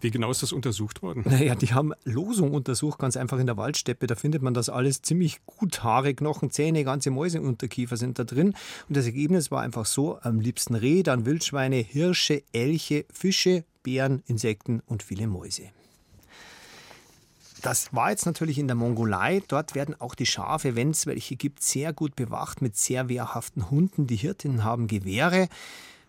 Wie 0.00 0.10
genau 0.10 0.30
ist 0.30 0.42
das 0.42 0.52
untersucht 0.52 1.02
worden? 1.02 1.24
Naja, 1.26 1.54
die 1.54 1.74
haben 1.74 1.92
Losung 2.04 2.52
untersucht, 2.52 2.98
ganz 2.98 3.16
einfach 3.16 3.38
in 3.38 3.46
der 3.46 3.56
Waldsteppe. 3.56 4.06
Da 4.06 4.14
findet 4.14 4.42
man 4.42 4.54
das 4.54 4.68
alles 4.68 5.02
ziemlich 5.02 5.44
gut. 5.44 5.82
Haare, 5.82 6.14
Knochen, 6.14 6.50
Zähne, 6.50 6.84
ganze 6.84 7.10
Mäuse, 7.10 7.40
Unterkiefer 7.40 7.96
sind 7.96 8.18
da 8.18 8.24
drin. 8.24 8.54
Und 8.88 8.96
das 8.96 9.06
Ergebnis 9.06 9.50
war 9.50 9.60
einfach 9.60 9.86
so: 9.86 10.18
am 10.22 10.40
liebsten 10.40 10.74
Reh, 10.74 11.02
dann 11.02 11.26
Wildschweine, 11.26 11.76
Hirsche, 11.76 12.42
Elche, 12.52 13.04
Fische, 13.12 13.64
Bären, 13.82 14.22
Insekten 14.26 14.82
und 14.86 15.02
viele 15.02 15.26
Mäuse. 15.26 15.64
Das 17.62 17.92
war 17.94 18.10
jetzt 18.10 18.24
natürlich 18.24 18.58
in 18.58 18.68
der 18.68 18.76
Mongolei. 18.76 19.42
Dort 19.48 19.74
werden 19.74 19.94
auch 20.00 20.14
die 20.14 20.24
Schafe, 20.26 20.76
wenn 20.76 20.90
es 20.90 21.06
welche 21.06 21.36
gibt, 21.36 21.62
sehr 21.62 21.92
gut 21.92 22.16
bewacht 22.16 22.62
mit 22.62 22.76
sehr 22.76 23.10
wehrhaften 23.10 23.70
Hunden. 23.70 24.06
Die 24.06 24.16
Hirtinnen 24.16 24.64
haben 24.64 24.86
Gewehre. 24.86 25.48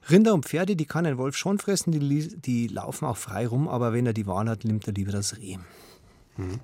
Rinder 0.09 0.33
und 0.33 0.45
Pferde, 0.45 0.75
die 0.75 0.85
kann 0.85 1.05
ein 1.05 1.17
Wolf 1.17 1.35
schon 1.37 1.59
fressen, 1.59 1.91
die, 1.91 2.27
die 2.39 2.67
laufen 2.67 3.05
auch 3.05 3.17
frei 3.17 3.47
rum, 3.47 3.67
aber 3.67 3.93
wenn 3.93 4.05
er 4.05 4.13
die 4.13 4.27
Wahl 4.27 4.49
hat, 4.49 4.63
nimmt 4.65 4.87
er 4.87 4.93
lieber 4.93 5.11
das 5.11 5.37
Reh. 5.37 5.57
Hm. 6.35 6.59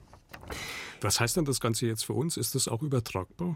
Was 1.02 1.20
heißt 1.20 1.38
denn 1.38 1.46
das 1.46 1.60
Ganze 1.60 1.86
jetzt 1.86 2.06
für 2.06 2.14
uns? 2.14 2.38
Ist 2.38 2.56
das 2.56 2.68
auch 2.68 2.82
übertragbar? 2.82 3.56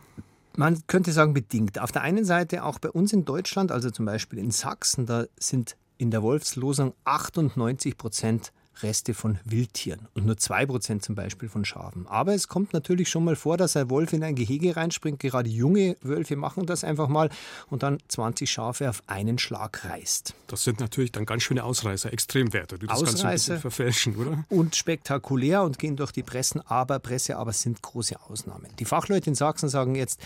Man 0.56 0.84
könnte 0.88 1.12
sagen, 1.12 1.34
bedingt. 1.34 1.80
Auf 1.80 1.92
der 1.92 2.02
einen 2.02 2.26
Seite 2.26 2.64
auch 2.66 2.78
bei 2.78 2.90
uns 2.90 3.14
in 3.14 3.26
Deutschland, 3.26 3.72
also 3.72 3.90
zum 3.90 4.06
Beispiel 4.06 4.38
in 4.38 4.52
Sachsen, 4.52 5.06
da 5.06 5.26
sind 5.40 5.78
in 5.98 6.12
der 6.12 6.22
Wolfslosung 6.22 6.94
98 7.06 7.98
Prozent 7.98 8.52
Reste 8.82 9.14
von 9.14 9.40
Wildtieren 9.46 10.08
und 10.16 10.26
nur 10.26 10.36
2% 10.36 11.02
zum 11.02 11.16
Beispiel 11.16 11.50
von 11.50 11.66
Schafen. 11.66 12.08
Aber 12.08 12.34
es 12.34 12.48
kommt 12.48 12.74
natürlich 12.74 13.10
schon 13.10 13.24
mal 13.24 13.36
vor, 13.36 13.58
dass 13.58 13.76
ein 13.76 13.90
Wolf 13.90 14.14
in 14.14 14.24
ein 14.24 14.36
Gehege 14.36 14.76
reinspringt. 14.76 15.20
Gerade 15.20 15.50
junge 15.50 15.98
Wölfe 16.02 16.36
machen 16.36 16.66
das 16.66 16.84
einfach 16.84 17.08
mal 17.08 17.30
und 17.70 17.84
dann 17.84 18.00
20 18.08 18.50
Schafe 18.50 18.90
auf 18.90 19.04
einen 19.08 19.38
Schlag 19.38 19.86
reißt. 19.86 20.34
Das 20.48 20.64
sind 20.64 20.80
natürlich 20.80 21.12
dann 21.12 21.26
ganz 21.26 21.44
schöne 21.44 21.64
Ausreißer, 21.64 22.12
Extremwerte. 22.12 22.80
Du, 22.80 22.88
das 22.88 23.02
Ausreißer 23.02 23.56
ein 23.56 23.60
verfälschen, 23.60 24.16
oder? 24.16 24.46
Und 24.50 24.76
spektakulär 24.76 25.64
und 25.64 25.78
gehen 25.78 25.96
durch 25.96 26.12
die 26.12 26.24
Pressen, 26.24 26.62
aber 26.66 27.00
Presse, 27.00 27.38
aber 27.38 27.54
sind 27.54 27.82
große 27.82 28.20
Ausnahmen. 28.22 28.68
Die 28.80 28.86
Fachleute 28.86 29.30
in 29.30 29.36
Sachsen 29.36 29.70
sagen 29.70 29.96
jetzt, 29.96 30.20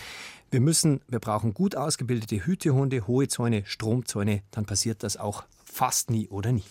wir 0.50 0.60
müssen, 0.60 1.00
wir 1.08 1.18
brauchen 1.18 1.54
gut 1.54 1.76
ausgebildete 1.76 2.46
Hütehunde, 2.46 3.06
hohe 3.06 3.28
Zäune, 3.28 3.64
Stromzäune, 3.66 4.42
dann 4.52 4.64
passiert 4.64 5.02
das 5.02 5.16
auch 5.16 5.44
fast 5.64 6.10
nie 6.10 6.28
oder 6.28 6.52
nie. 6.52 6.64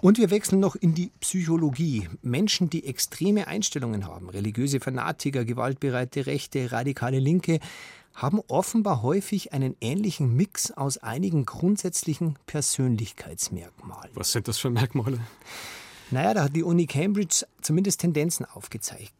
Und 0.00 0.18
wir 0.18 0.30
wechseln 0.30 0.60
noch 0.60 0.76
in 0.76 0.94
die 0.94 1.10
Psychologie. 1.20 2.08
Menschen, 2.22 2.70
die 2.70 2.86
extreme 2.86 3.48
Einstellungen 3.48 4.06
haben, 4.06 4.30
religiöse 4.30 4.80
Fanatiker, 4.80 5.44
gewaltbereite 5.44 6.26
Rechte, 6.26 6.72
radikale 6.72 7.18
Linke, 7.18 7.60
haben 8.14 8.40
offenbar 8.48 9.02
häufig 9.02 9.52
einen 9.52 9.76
ähnlichen 9.80 10.34
Mix 10.34 10.70
aus 10.70 10.98
einigen 10.98 11.44
grundsätzlichen 11.44 12.38
Persönlichkeitsmerkmalen. 12.46 14.10
Was 14.14 14.32
sind 14.32 14.48
das 14.48 14.58
für 14.58 14.70
Merkmale? 14.70 15.20
Naja, 16.10 16.34
da 16.34 16.44
hat 16.44 16.56
die 16.56 16.64
Uni 16.64 16.86
Cambridge 16.86 17.46
zumindest 17.60 18.00
Tendenzen 18.00 18.44
aufgezeigt. 18.44 19.12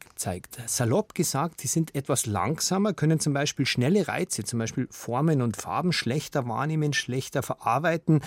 Salopp 0.66 1.14
gesagt, 1.14 1.62
die 1.62 1.69
sind 1.69 1.95
etwas 1.95 2.27
langsamer, 2.27 2.95
können 2.95 3.21
zum 3.21 3.33
Beispiel 3.33 3.64
schnelle 3.64 4.09
Reize, 4.09 4.43
zum 4.45 4.59
Beispiel 4.59 4.88
Formen 4.90 5.40
und 5.40 5.57
Farben 5.57 5.93
schlechter 5.93 6.49
wahrnehmen, 6.49 6.93
schlechter 6.93 7.43
verarbeiten, 7.43 8.23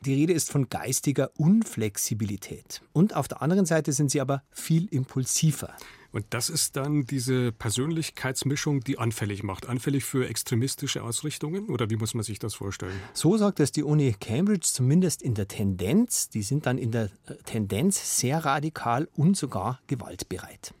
die 0.00 0.14
Rede 0.14 0.32
ist 0.32 0.50
von 0.50 0.68
geistiger 0.68 1.30
Unflexibilität. 1.36 2.82
Und 2.92 3.16
auf 3.16 3.28
der 3.28 3.42
anderen 3.42 3.66
Seite 3.66 3.92
sind 3.92 4.10
sie 4.10 4.20
aber 4.20 4.42
viel 4.50 4.86
impulsiver. 4.86 5.74
Und 6.14 6.26
das 6.30 6.48
ist 6.48 6.76
dann 6.76 7.06
diese 7.06 7.50
Persönlichkeitsmischung, 7.50 8.80
die 8.80 8.98
anfällig 8.98 9.42
macht. 9.42 9.68
Anfällig 9.68 10.04
für 10.04 10.28
extremistische 10.28 11.02
Ausrichtungen? 11.02 11.70
Oder 11.70 11.90
wie 11.90 11.96
muss 11.96 12.14
man 12.14 12.22
sich 12.22 12.38
das 12.38 12.54
vorstellen? 12.54 12.94
So 13.14 13.36
sagt 13.36 13.58
es 13.58 13.72
die 13.72 13.82
Uni 13.82 14.14
Cambridge 14.20 14.68
zumindest 14.70 15.22
in 15.22 15.34
der 15.34 15.48
Tendenz. 15.48 16.28
Die 16.28 16.42
sind 16.42 16.66
dann 16.66 16.78
in 16.78 16.92
der 16.92 17.10
Tendenz 17.46 18.20
sehr 18.20 18.44
radikal 18.44 19.08
und 19.16 19.36
sogar 19.36 19.80
gewaltbereit. 19.88 20.72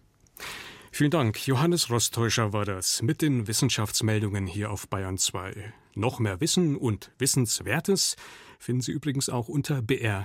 Vielen 0.92 1.10
Dank. 1.10 1.44
Johannes 1.48 1.90
Rostäuscher 1.90 2.52
war 2.52 2.64
das 2.64 3.02
mit 3.02 3.20
den 3.20 3.48
Wissenschaftsmeldungen 3.48 4.46
hier 4.46 4.70
auf 4.70 4.86
Bayern 4.86 5.18
2. 5.18 5.74
Noch 5.96 6.20
mehr 6.20 6.40
Wissen 6.40 6.76
und 6.76 7.10
Wissenswertes 7.18 8.14
finden 8.64 8.80
Sie 8.80 8.92
übrigens 8.92 9.28
auch 9.28 9.48
unter 9.48 9.82
br.de-wissen. 9.82 10.24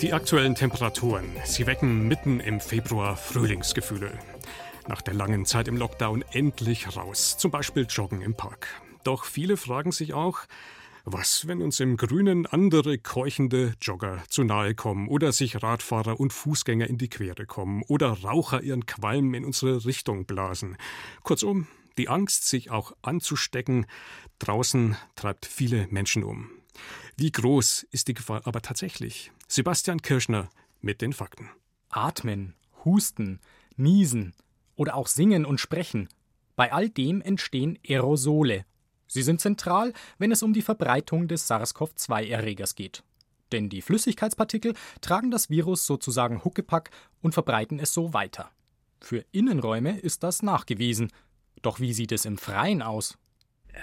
Die 0.00 0.12
aktuellen 0.12 0.54
Temperaturen, 0.54 1.24
sie 1.44 1.66
wecken 1.66 2.06
mitten 2.08 2.40
im 2.40 2.60
Februar 2.60 3.16
Frühlingsgefühle. 3.16 4.18
Nach 4.86 5.00
der 5.00 5.14
langen 5.14 5.46
Zeit 5.46 5.66
im 5.68 5.78
Lockdown 5.78 6.22
endlich 6.32 6.94
raus, 6.94 7.38
zum 7.38 7.50
Beispiel 7.50 7.86
joggen 7.88 8.20
im 8.20 8.34
Park. 8.34 8.68
Doch 9.02 9.24
viele 9.24 9.56
fragen 9.56 9.92
sich 9.92 10.12
auch, 10.12 10.40
Was, 11.06 11.46
wenn 11.46 11.60
uns 11.60 11.80
im 11.80 11.98
Grünen 11.98 12.46
andere 12.46 12.96
keuchende 12.96 13.74
Jogger 13.80 14.22
zu 14.30 14.42
nahe 14.42 14.74
kommen 14.74 15.06
oder 15.08 15.32
sich 15.32 15.62
Radfahrer 15.62 16.18
und 16.18 16.32
Fußgänger 16.32 16.86
in 16.86 16.96
die 16.96 17.10
Quere 17.10 17.44
kommen 17.44 17.82
oder 17.88 18.08
Raucher 18.08 18.62
ihren 18.62 18.86
Qualm 18.86 19.34
in 19.34 19.44
unsere 19.44 19.84
Richtung 19.84 20.24
blasen? 20.24 20.78
Kurzum, 21.22 21.66
die 21.98 22.08
Angst, 22.08 22.48
sich 22.48 22.70
auch 22.70 22.92
anzustecken, 23.02 23.84
draußen 24.38 24.96
treibt 25.14 25.44
viele 25.44 25.88
Menschen 25.88 26.24
um. 26.24 26.50
Wie 27.18 27.30
groß 27.30 27.86
ist 27.90 28.08
die 28.08 28.14
Gefahr 28.14 28.40
aber 28.46 28.62
tatsächlich? 28.62 29.30
Sebastian 29.46 30.00
Kirschner 30.00 30.48
mit 30.80 31.02
den 31.02 31.12
Fakten. 31.12 31.50
Atmen, 31.90 32.54
Husten, 32.86 33.40
Niesen 33.76 34.34
oder 34.76 34.94
auch 34.96 35.08
Singen 35.08 35.44
und 35.44 35.58
Sprechen. 35.58 36.08
Bei 36.56 36.72
all 36.72 36.88
dem 36.88 37.20
entstehen 37.20 37.78
Aerosole 37.86 38.64
Sie 39.06 39.22
sind 39.22 39.40
zentral, 39.40 39.92
wenn 40.18 40.32
es 40.32 40.42
um 40.42 40.52
die 40.52 40.62
Verbreitung 40.62 41.28
des 41.28 41.48
SARS-CoV-2-Erregers 41.48 42.74
geht. 42.74 43.04
Denn 43.52 43.68
die 43.68 43.82
Flüssigkeitspartikel 43.82 44.74
tragen 45.00 45.30
das 45.30 45.50
Virus 45.50 45.86
sozusagen 45.86 46.44
Huckepack 46.44 46.90
und 47.22 47.32
verbreiten 47.32 47.78
es 47.78 47.94
so 47.94 48.12
weiter. 48.12 48.50
Für 49.00 49.24
Innenräume 49.32 49.98
ist 50.00 50.22
das 50.22 50.42
nachgewiesen. 50.42 51.12
Doch 51.62 51.78
wie 51.78 51.92
sieht 51.92 52.10
es 52.10 52.24
im 52.24 52.38
Freien 52.38 52.82
aus? 52.82 53.16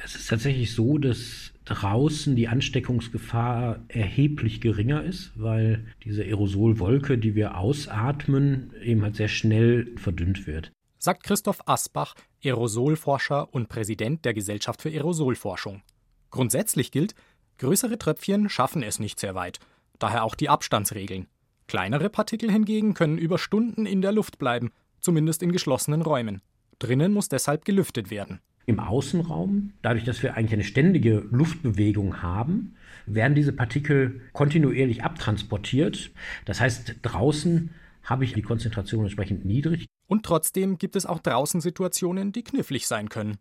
Es 0.03 0.15
ist 0.15 0.29
tatsächlich 0.29 0.73
so, 0.73 0.97
dass 0.97 1.53
draußen 1.65 2.35
die 2.35 2.47
Ansteckungsgefahr 2.47 3.83
erheblich 3.87 4.59
geringer 4.59 5.03
ist, 5.03 5.31
weil 5.35 5.85
diese 6.03 6.23
Aerosolwolke, 6.23 7.17
die 7.17 7.35
wir 7.35 7.57
ausatmen, 7.57 8.73
eben 8.81 9.03
halt 9.03 9.15
sehr 9.15 9.27
schnell 9.27 9.95
verdünnt 9.97 10.47
wird 10.47 10.71
sagt 11.01 11.23
Christoph 11.23 11.59
Asbach, 11.65 12.13
Aerosolforscher 12.43 13.51
und 13.53 13.69
Präsident 13.69 14.23
der 14.23 14.35
Gesellschaft 14.35 14.83
für 14.83 14.89
Aerosolforschung. 14.89 15.81
Grundsätzlich 16.29 16.91
gilt, 16.91 17.15
größere 17.57 17.97
Tröpfchen 17.97 18.49
schaffen 18.49 18.83
es 18.83 18.99
nicht 18.99 19.19
sehr 19.19 19.33
weit, 19.33 19.59
daher 19.97 20.23
auch 20.23 20.35
die 20.35 20.47
Abstandsregeln. 20.47 21.27
Kleinere 21.67 22.09
Partikel 22.09 22.51
hingegen 22.51 22.93
können 22.93 23.17
über 23.17 23.39
Stunden 23.39 23.87
in 23.87 24.03
der 24.03 24.11
Luft 24.11 24.37
bleiben, 24.37 24.71
zumindest 24.99 25.41
in 25.41 25.51
geschlossenen 25.51 26.03
Räumen. 26.03 26.41
Drinnen 26.77 27.13
muss 27.13 27.29
deshalb 27.29 27.65
gelüftet 27.65 28.11
werden. 28.11 28.39
Im 28.67 28.79
Außenraum, 28.79 29.73
dadurch, 29.81 30.03
dass 30.03 30.21
wir 30.21 30.35
eigentlich 30.35 30.53
eine 30.53 30.63
ständige 30.63 31.25
Luftbewegung 31.31 32.21
haben, 32.21 32.75
werden 33.07 33.33
diese 33.33 33.53
Partikel 33.53 34.21
kontinuierlich 34.33 35.03
abtransportiert. 35.03 36.11
Das 36.45 36.61
heißt, 36.61 36.97
draußen 37.01 37.71
habe 38.03 38.25
ich 38.25 38.33
die 38.33 38.41
Konzentration 38.41 39.03
entsprechend 39.03 39.45
niedrig. 39.45 39.85
Und 40.07 40.25
trotzdem 40.25 40.77
gibt 40.77 40.95
es 40.95 41.05
auch 41.05 41.19
draußen 41.19 41.61
Situationen, 41.61 42.31
die 42.31 42.43
knifflig 42.43 42.87
sein 42.87 43.09
können. 43.09 43.37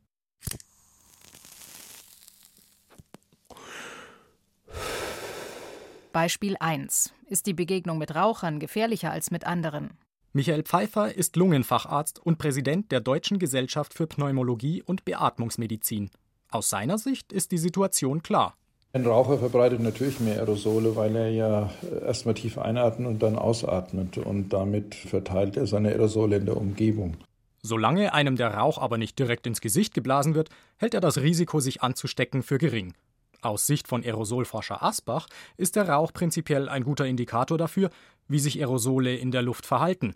Beispiel 6.12 6.57
1. 6.59 7.14
Ist 7.27 7.46
die 7.46 7.55
Begegnung 7.55 7.99
mit 7.99 8.14
Rauchern 8.14 8.59
gefährlicher 8.59 9.12
als 9.12 9.31
mit 9.31 9.46
anderen? 9.46 9.96
Michael 10.33 10.62
Pfeiffer 10.64 11.14
ist 11.14 11.37
Lungenfacharzt 11.37 12.18
und 12.18 12.38
Präsident 12.38 12.92
der 12.92 13.01
Deutschen 13.01 13.38
Gesellschaft 13.38 13.94
für 13.94 14.07
Pneumologie 14.07 14.83
und 14.83 15.05
Beatmungsmedizin. 15.05 16.11
Aus 16.51 16.70
seiner 16.70 16.99
Sicht 16.99 17.33
ist 17.33 17.53
die 17.53 17.59
Situation 17.59 18.23
klar. 18.23 18.57
Ein 18.92 19.07
Raucher 19.07 19.38
verbreitet 19.38 19.81
natürlich 19.81 20.18
mehr 20.18 20.40
Aerosole, 20.40 20.96
weil 20.96 21.14
er 21.14 21.31
ja 21.31 21.70
erstmal 22.05 22.35
tief 22.35 22.59
einatmet 22.59 23.09
und 23.09 23.22
dann 23.22 23.37
ausatmet. 23.37 24.18
Und 24.18 24.48
damit 24.48 24.96
verteilt 24.96 25.57
er 25.57 25.68
seine 25.68 25.90
Aerosole 25.90 26.37
in 26.37 26.46
der 26.46 26.57
Umgebung. 26.57 27.16
Solange 27.62 28.14
einem 28.14 28.37
der 28.37 28.55
Rauch 28.55 28.79
aber 28.79 28.98
nicht 28.98 29.18
direkt 29.18 29.46
ins 29.46 29.61
Gesicht 29.61 29.94
geblasen 29.94 30.35
wird, 30.35 30.48
hält 30.76 30.94
er 30.94 31.00
das 31.00 31.18
Risiko, 31.18 31.61
sich 31.61 31.83
anzustecken, 31.83 32.42
für 32.42 32.59
gering. 32.59 32.94
Aus 33.42 33.66
Sicht 33.66 33.87
von 33.87 34.03
Aerosolforscher 34.03 34.83
Asbach 34.83 35.29
ist 35.57 35.76
der 35.76 35.88
Rauch 35.88 36.12
prinzipiell 36.12 36.68
ein 36.68 36.83
guter 36.83 37.07
Indikator 37.07 37.59
dafür, 37.59 37.90
wie 38.29 38.38
sich 38.40 38.59
Aerosole 38.59 39.14
in 39.14 39.31
der 39.31 39.42
Luft 39.42 39.66
verhalten. 39.66 40.14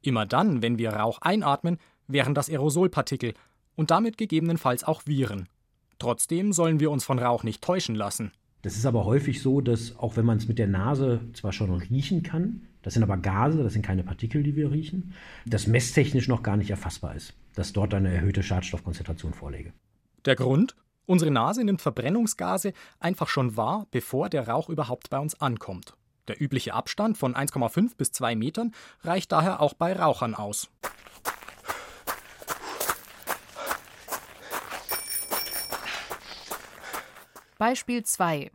Immer 0.00 0.26
dann, 0.26 0.62
wenn 0.62 0.78
wir 0.78 0.92
Rauch 0.92 1.18
einatmen, 1.22 1.78
wären 2.06 2.34
das 2.34 2.48
Aerosolpartikel 2.48 3.34
und 3.74 3.90
damit 3.90 4.16
gegebenenfalls 4.16 4.84
auch 4.84 5.02
Viren. 5.06 5.48
Trotzdem 6.02 6.52
sollen 6.52 6.80
wir 6.80 6.90
uns 6.90 7.04
von 7.04 7.20
Rauch 7.20 7.44
nicht 7.44 7.62
täuschen 7.62 7.94
lassen. 7.94 8.32
Das 8.62 8.74
ist 8.74 8.86
aber 8.86 9.04
häufig 9.04 9.40
so, 9.40 9.60
dass 9.60 9.96
auch 10.00 10.16
wenn 10.16 10.24
man 10.24 10.38
es 10.38 10.48
mit 10.48 10.58
der 10.58 10.66
Nase 10.66 11.20
zwar 11.32 11.52
schon 11.52 11.70
riechen 11.70 12.24
kann, 12.24 12.62
das 12.82 12.94
sind 12.94 13.04
aber 13.04 13.16
Gase, 13.16 13.62
das 13.62 13.72
sind 13.74 13.86
keine 13.86 14.02
Partikel, 14.02 14.42
die 14.42 14.56
wir 14.56 14.72
riechen, 14.72 15.14
das 15.46 15.68
messtechnisch 15.68 16.26
noch 16.26 16.42
gar 16.42 16.56
nicht 16.56 16.70
erfassbar 16.70 17.14
ist, 17.14 17.34
dass 17.54 17.72
dort 17.72 17.94
eine 17.94 18.12
erhöhte 18.12 18.42
Schadstoffkonzentration 18.42 19.32
vorläge. 19.32 19.72
Der 20.24 20.34
Grund? 20.34 20.74
Unsere 21.06 21.30
Nase 21.30 21.62
nimmt 21.62 21.82
Verbrennungsgase 21.82 22.72
einfach 22.98 23.28
schon 23.28 23.56
wahr, 23.56 23.86
bevor 23.92 24.28
der 24.28 24.48
Rauch 24.48 24.68
überhaupt 24.68 25.08
bei 25.08 25.20
uns 25.20 25.40
ankommt. 25.40 25.94
Der 26.26 26.42
übliche 26.42 26.74
Abstand 26.74 27.16
von 27.16 27.36
1,5 27.36 27.96
bis 27.96 28.10
2 28.10 28.34
Metern 28.34 28.72
reicht 29.02 29.30
daher 29.30 29.60
auch 29.60 29.74
bei 29.74 29.92
Rauchern 29.92 30.34
aus. 30.34 30.68
Beispiel 37.62 38.02
2. 38.02 38.50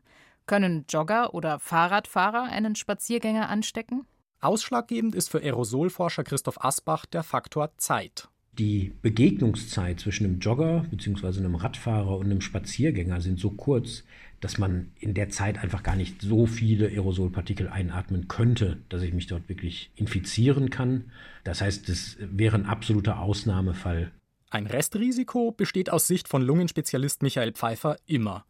Können 0.48 0.84
Jogger 0.90 1.34
oder 1.34 1.60
Fahrradfahrer 1.60 2.44
einen 2.44 2.76
Spaziergänger 2.76 3.48
anstecken? 3.48 4.06
Ausschlaggebend 4.42 5.16
ist 5.16 5.30
für 5.30 5.42
Aerosolforscher 5.42 6.26
Christoph 6.26 6.62
Asbach 6.62 7.06
der 7.06 7.24
Faktor 7.24 7.72
Zeit. 7.78 8.28
Die 8.52 8.94
Begegnungszeit 9.02 10.02
zwischen 10.02 10.26
einem 10.26 10.40
Jogger 10.40 10.84
bzw. 10.92 11.40
einem 11.40 11.56
Radfahrer 11.56 12.18
und 12.18 12.26
einem 12.26 12.42
Spaziergänger 12.42 13.22
sind 13.22 13.40
so 13.40 13.52
kurz, 13.52 14.04
dass 14.42 14.58
man 14.58 14.92
in 15.00 15.14
der 15.14 15.30
Zeit 15.30 15.58
einfach 15.58 15.84
gar 15.84 15.96
nicht 15.96 16.22
so 16.22 16.46
viele 16.46 16.88
Aerosolpartikel 16.90 17.70
einatmen 17.70 18.28
könnte, 18.28 18.84
dass 18.90 19.04
ich 19.04 19.14
mich 19.14 19.28
dort 19.28 19.48
wirklich 19.48 19.90
infizieren 19.96 20.70
kann. 20.70 21.14
Das 21.46 21.62
heißt, 21.62 21.88
das 21.88 22.18
wäre 22.20 22.58
ein 22.58 22.66
absoluter 22.66 23.20
Ausnahmefall. 23.22 24.12
Ein 24.50 24.68
Restrisiko 24.68 25.54
besteht 25.54 25.90
aus 25.90 26.08
Sicht 26.08 26.28
von 26.28 26.42
Lungenspezialist 26.42 27.24
Michael 27.24 27.54
Pfeiffer 27.54 27.96
immer. 28.06 28.44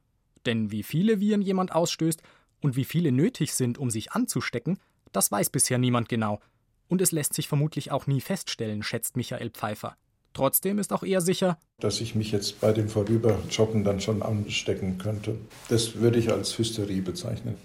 Denn 0.48 0.72
wie 0.72 0.82
viele 0.82 1.20
Viren 1.20 1.42
jemand 1.42 1.74
ausstößt 1.76 2.24
und 2.62 2.78
wie 2.78 2.86
viele 2.86 3.12
nötig 3.12 3.54
sind, 3.54 3.78
um 3.78 3.90
sich 3.90 4.14
anzustecken, 4.14 4.80
das 5.12 5.30
weiß 5.30 5.50
bisher 5.50 5.78
niemand 5.78 6.08
genau. 6.08 6.40
Und 6.88 7.02
es 7.02 7.12
lässt 7.12 7.34
sich 7.34 7.50
vermutlich 7.50 7.92
auch 7.92 8.08
nie 8.08 8.22
feststellen, 8.22 8.82
schätzt 8.82 9.18
Michael 9.18 9.50
Pfeiffer. 9.50 9.98
Trotzdem 10.32 10.80
ist 10.80 10.94
auch 10.94 11.04
er 11.04 11.20
sicher, 11.20 11.58
dass 11.80 12.00
ich 12.00 12.16
mich 12.16 12.32
jetzt 12.32 12.62
bei 12.62 12.72
dem 12.72 12.88
Vorüberjoggen 12.88 13.84
dann 13.84 14.00
schon 14.00 14.22
anstecken 14.22 15.00
könnte. 15.00 15.38
Das 15.68 15.96
würde 15.96 16.18
ich 16.18 16.32
als 16.32 16.58
Hysterie 16.58 17.02
bezeichnen. 17.02 17.58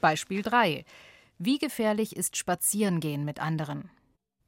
Beispiel 0.00 0.42
3. 0.42 0.84
Wie 1.38 1.58
gefährlich 1.58 2.16
ist 2.16 2.36
Spazierengehen 2.36 3.24
mit 3.24 3.38
anderen? 3.38 3.90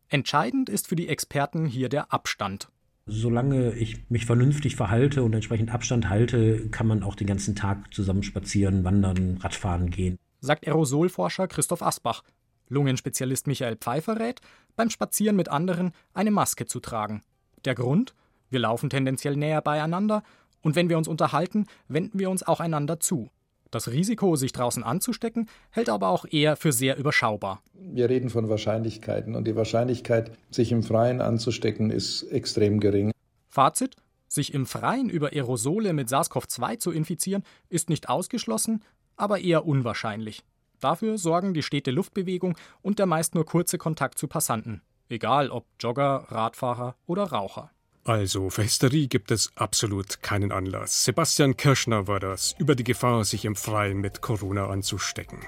Entscheidend 0.09 0.69
ist 0.69 0.89
für 0.89 0.97
die 0.97 1.09
Experten 1.09 1.67
hier 1.67 1.89
der 1.89 2.13
Abstand. 2.13 2.72
Solange 3.07 3.73
ich 3.75 4.09
mich 4.11 4.27
vernünftig 4.27 4.77
verhalte 4.77 5.25
und 5.25 5.35
entsprechend 5.35 5.75
Abstand 5.75 6.09
halte, 6.09 6.69
kann 6.69 6.87
man 6.87 7.03
auch 7.03 7.17
den 7.17 7.27
ganzen 7.27 7.57
Tag 7.57 7.93
zusammen 7.93 8.23
spazieren, 8.23 8.85
wandern, 8.85 9.39
Radfahren 9.39 9.91
gehen. 9.91 10.19
Sagt 10.41 10.67
Aerosolforscher 10.67 11.49
Christoph 11.49 11.83
Asbach. 11.83 12.23
Lungenspezialist 12.69 13.47
Michael 13.49 13.77
Pfeiffer 13.77 14.19
rät, 14.19 14.41
beim 14.77 14.89
Spazieren 14.89 15.37
mit 15.37 15.49
anderen 15.49 15.93
eine 16.15 16.31
Maske 16.31 16.67
zu 16.67 16.81
tragen. 16.81 17.23
Der 17.65 17.75
Grund? 17.75 18.15
Wir 18.51 18.61
laufen 18.61 18.89
tendenziell 18.89 19.37
näher 19.37 19.63
beieinander 19.63 20.23
und 20.63 20.77
wenn 20.77 20.89
wir 20.89 20.97
uns 20.97 21.09
unterhalten, 21.09 21.67
wenden 21.89 22.19
wir 22.19 22.31
uns 22.31 22.43
auch 22.43 22.61
einander 22.61 23.01
zu. 23.01 23.31
Das 23.71 23.89
Risiko, 23.89 24.37
sich 24.37 24.53
draußen 24.53 24.85
anzustecken, 24.85 25.49
hält 25.71 25.89
aber 25.89 26.09
auch 26.09 26.27
eher 26.31 26.57
für 26.57 26.73
sehr 26.73 26.99
überschaubar. 26.99 27.63
Wir 27.95 28.09
reden 28.09 28.31
von 28.31 28.49
Wahrscheinlichkeiten 28.49 29.35
und 29.35 29.47
die 29.47 29.55
Wahrscheinlichkeit, 29.55 30.33
sich 30.51 30.73
im 30.73 30.83
Freien 30.83 31.21
anzustecken, 31.21 31.91
ist 31.91 32.23
extrem 32.23 32.81
gering. 32.81 33.13
Fazit: 33.51 33.97
Sich 34.29 34.55
im 34.55 34.65
Freien 34.65 35.11
über 35.11 35.33
Aerosole 35.33 35.93
mit 35.93 36.09
SARS-CoV-2 36.09 36.79
zu 36.79 36.91
infizieren, 36.91 37.45
ist 37.69 37.91
nicht 37.91 38.09
ausgeschlossen, 38.09 38.83
aber 39.17 39.41
eher 39.41 39.67
unwahrscheinlich. 39.67 40.43
Dafür 40.81 41.19
sorgen 41.19 41.53
die 41.53 41.63
stete 41.63 41.91
Luftbewegung 41.91 42.57
und 42.81 42.99
der 42.99 43.05
meist 43.05 43.35
nur 43.35 43.45
kurze 43.45 43.77
Kontakt 43.77 44.19
zu 44.19 44.27
Passanten, 44.27 44.81
egal 45.11 45.51
ob 45.51 45.67
Jogger, 45.79 46.25
Radfahrer 46.29 46.97
oder 47.07 47.25
Raucher. 47.25 47.71
Also 48.05 48.49
für 48.49 48.65
Hysterie 48.65 49.07
gibt 49.07 49.31
es 49.31 49.53
absolut 49.55 50.23
keinen 50.23 50.51
Anlass. 50.51 51.05
Sebastian 51.05 51.59
Kirschner 51.59 52.09
war 52.09 52.21
das 52.21 52.55
über 52.59 52.75
die 52.75 52.85
Gefahr, 52.85 53.25
sich 53.25 53.45
im 53.45 53.55
Freien 53.55 53.99
mit 53.99 54.23
Corona 54.23 54.69
anzustecken. 54.69 55.39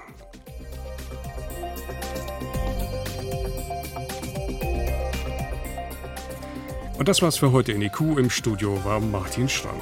Und 6.97 7.09
das 7.09 7.21
war's 7.21 7.37
für 7.37 7.51
heute 7.51 7.73
in 7.73 7.81
IQ. 7.81 8.01
Im 8.17 8.29
Studio 8.29 8.83
war 8.85 8.99
Martin 8.99 9.49
Schramm. 9.49 9.79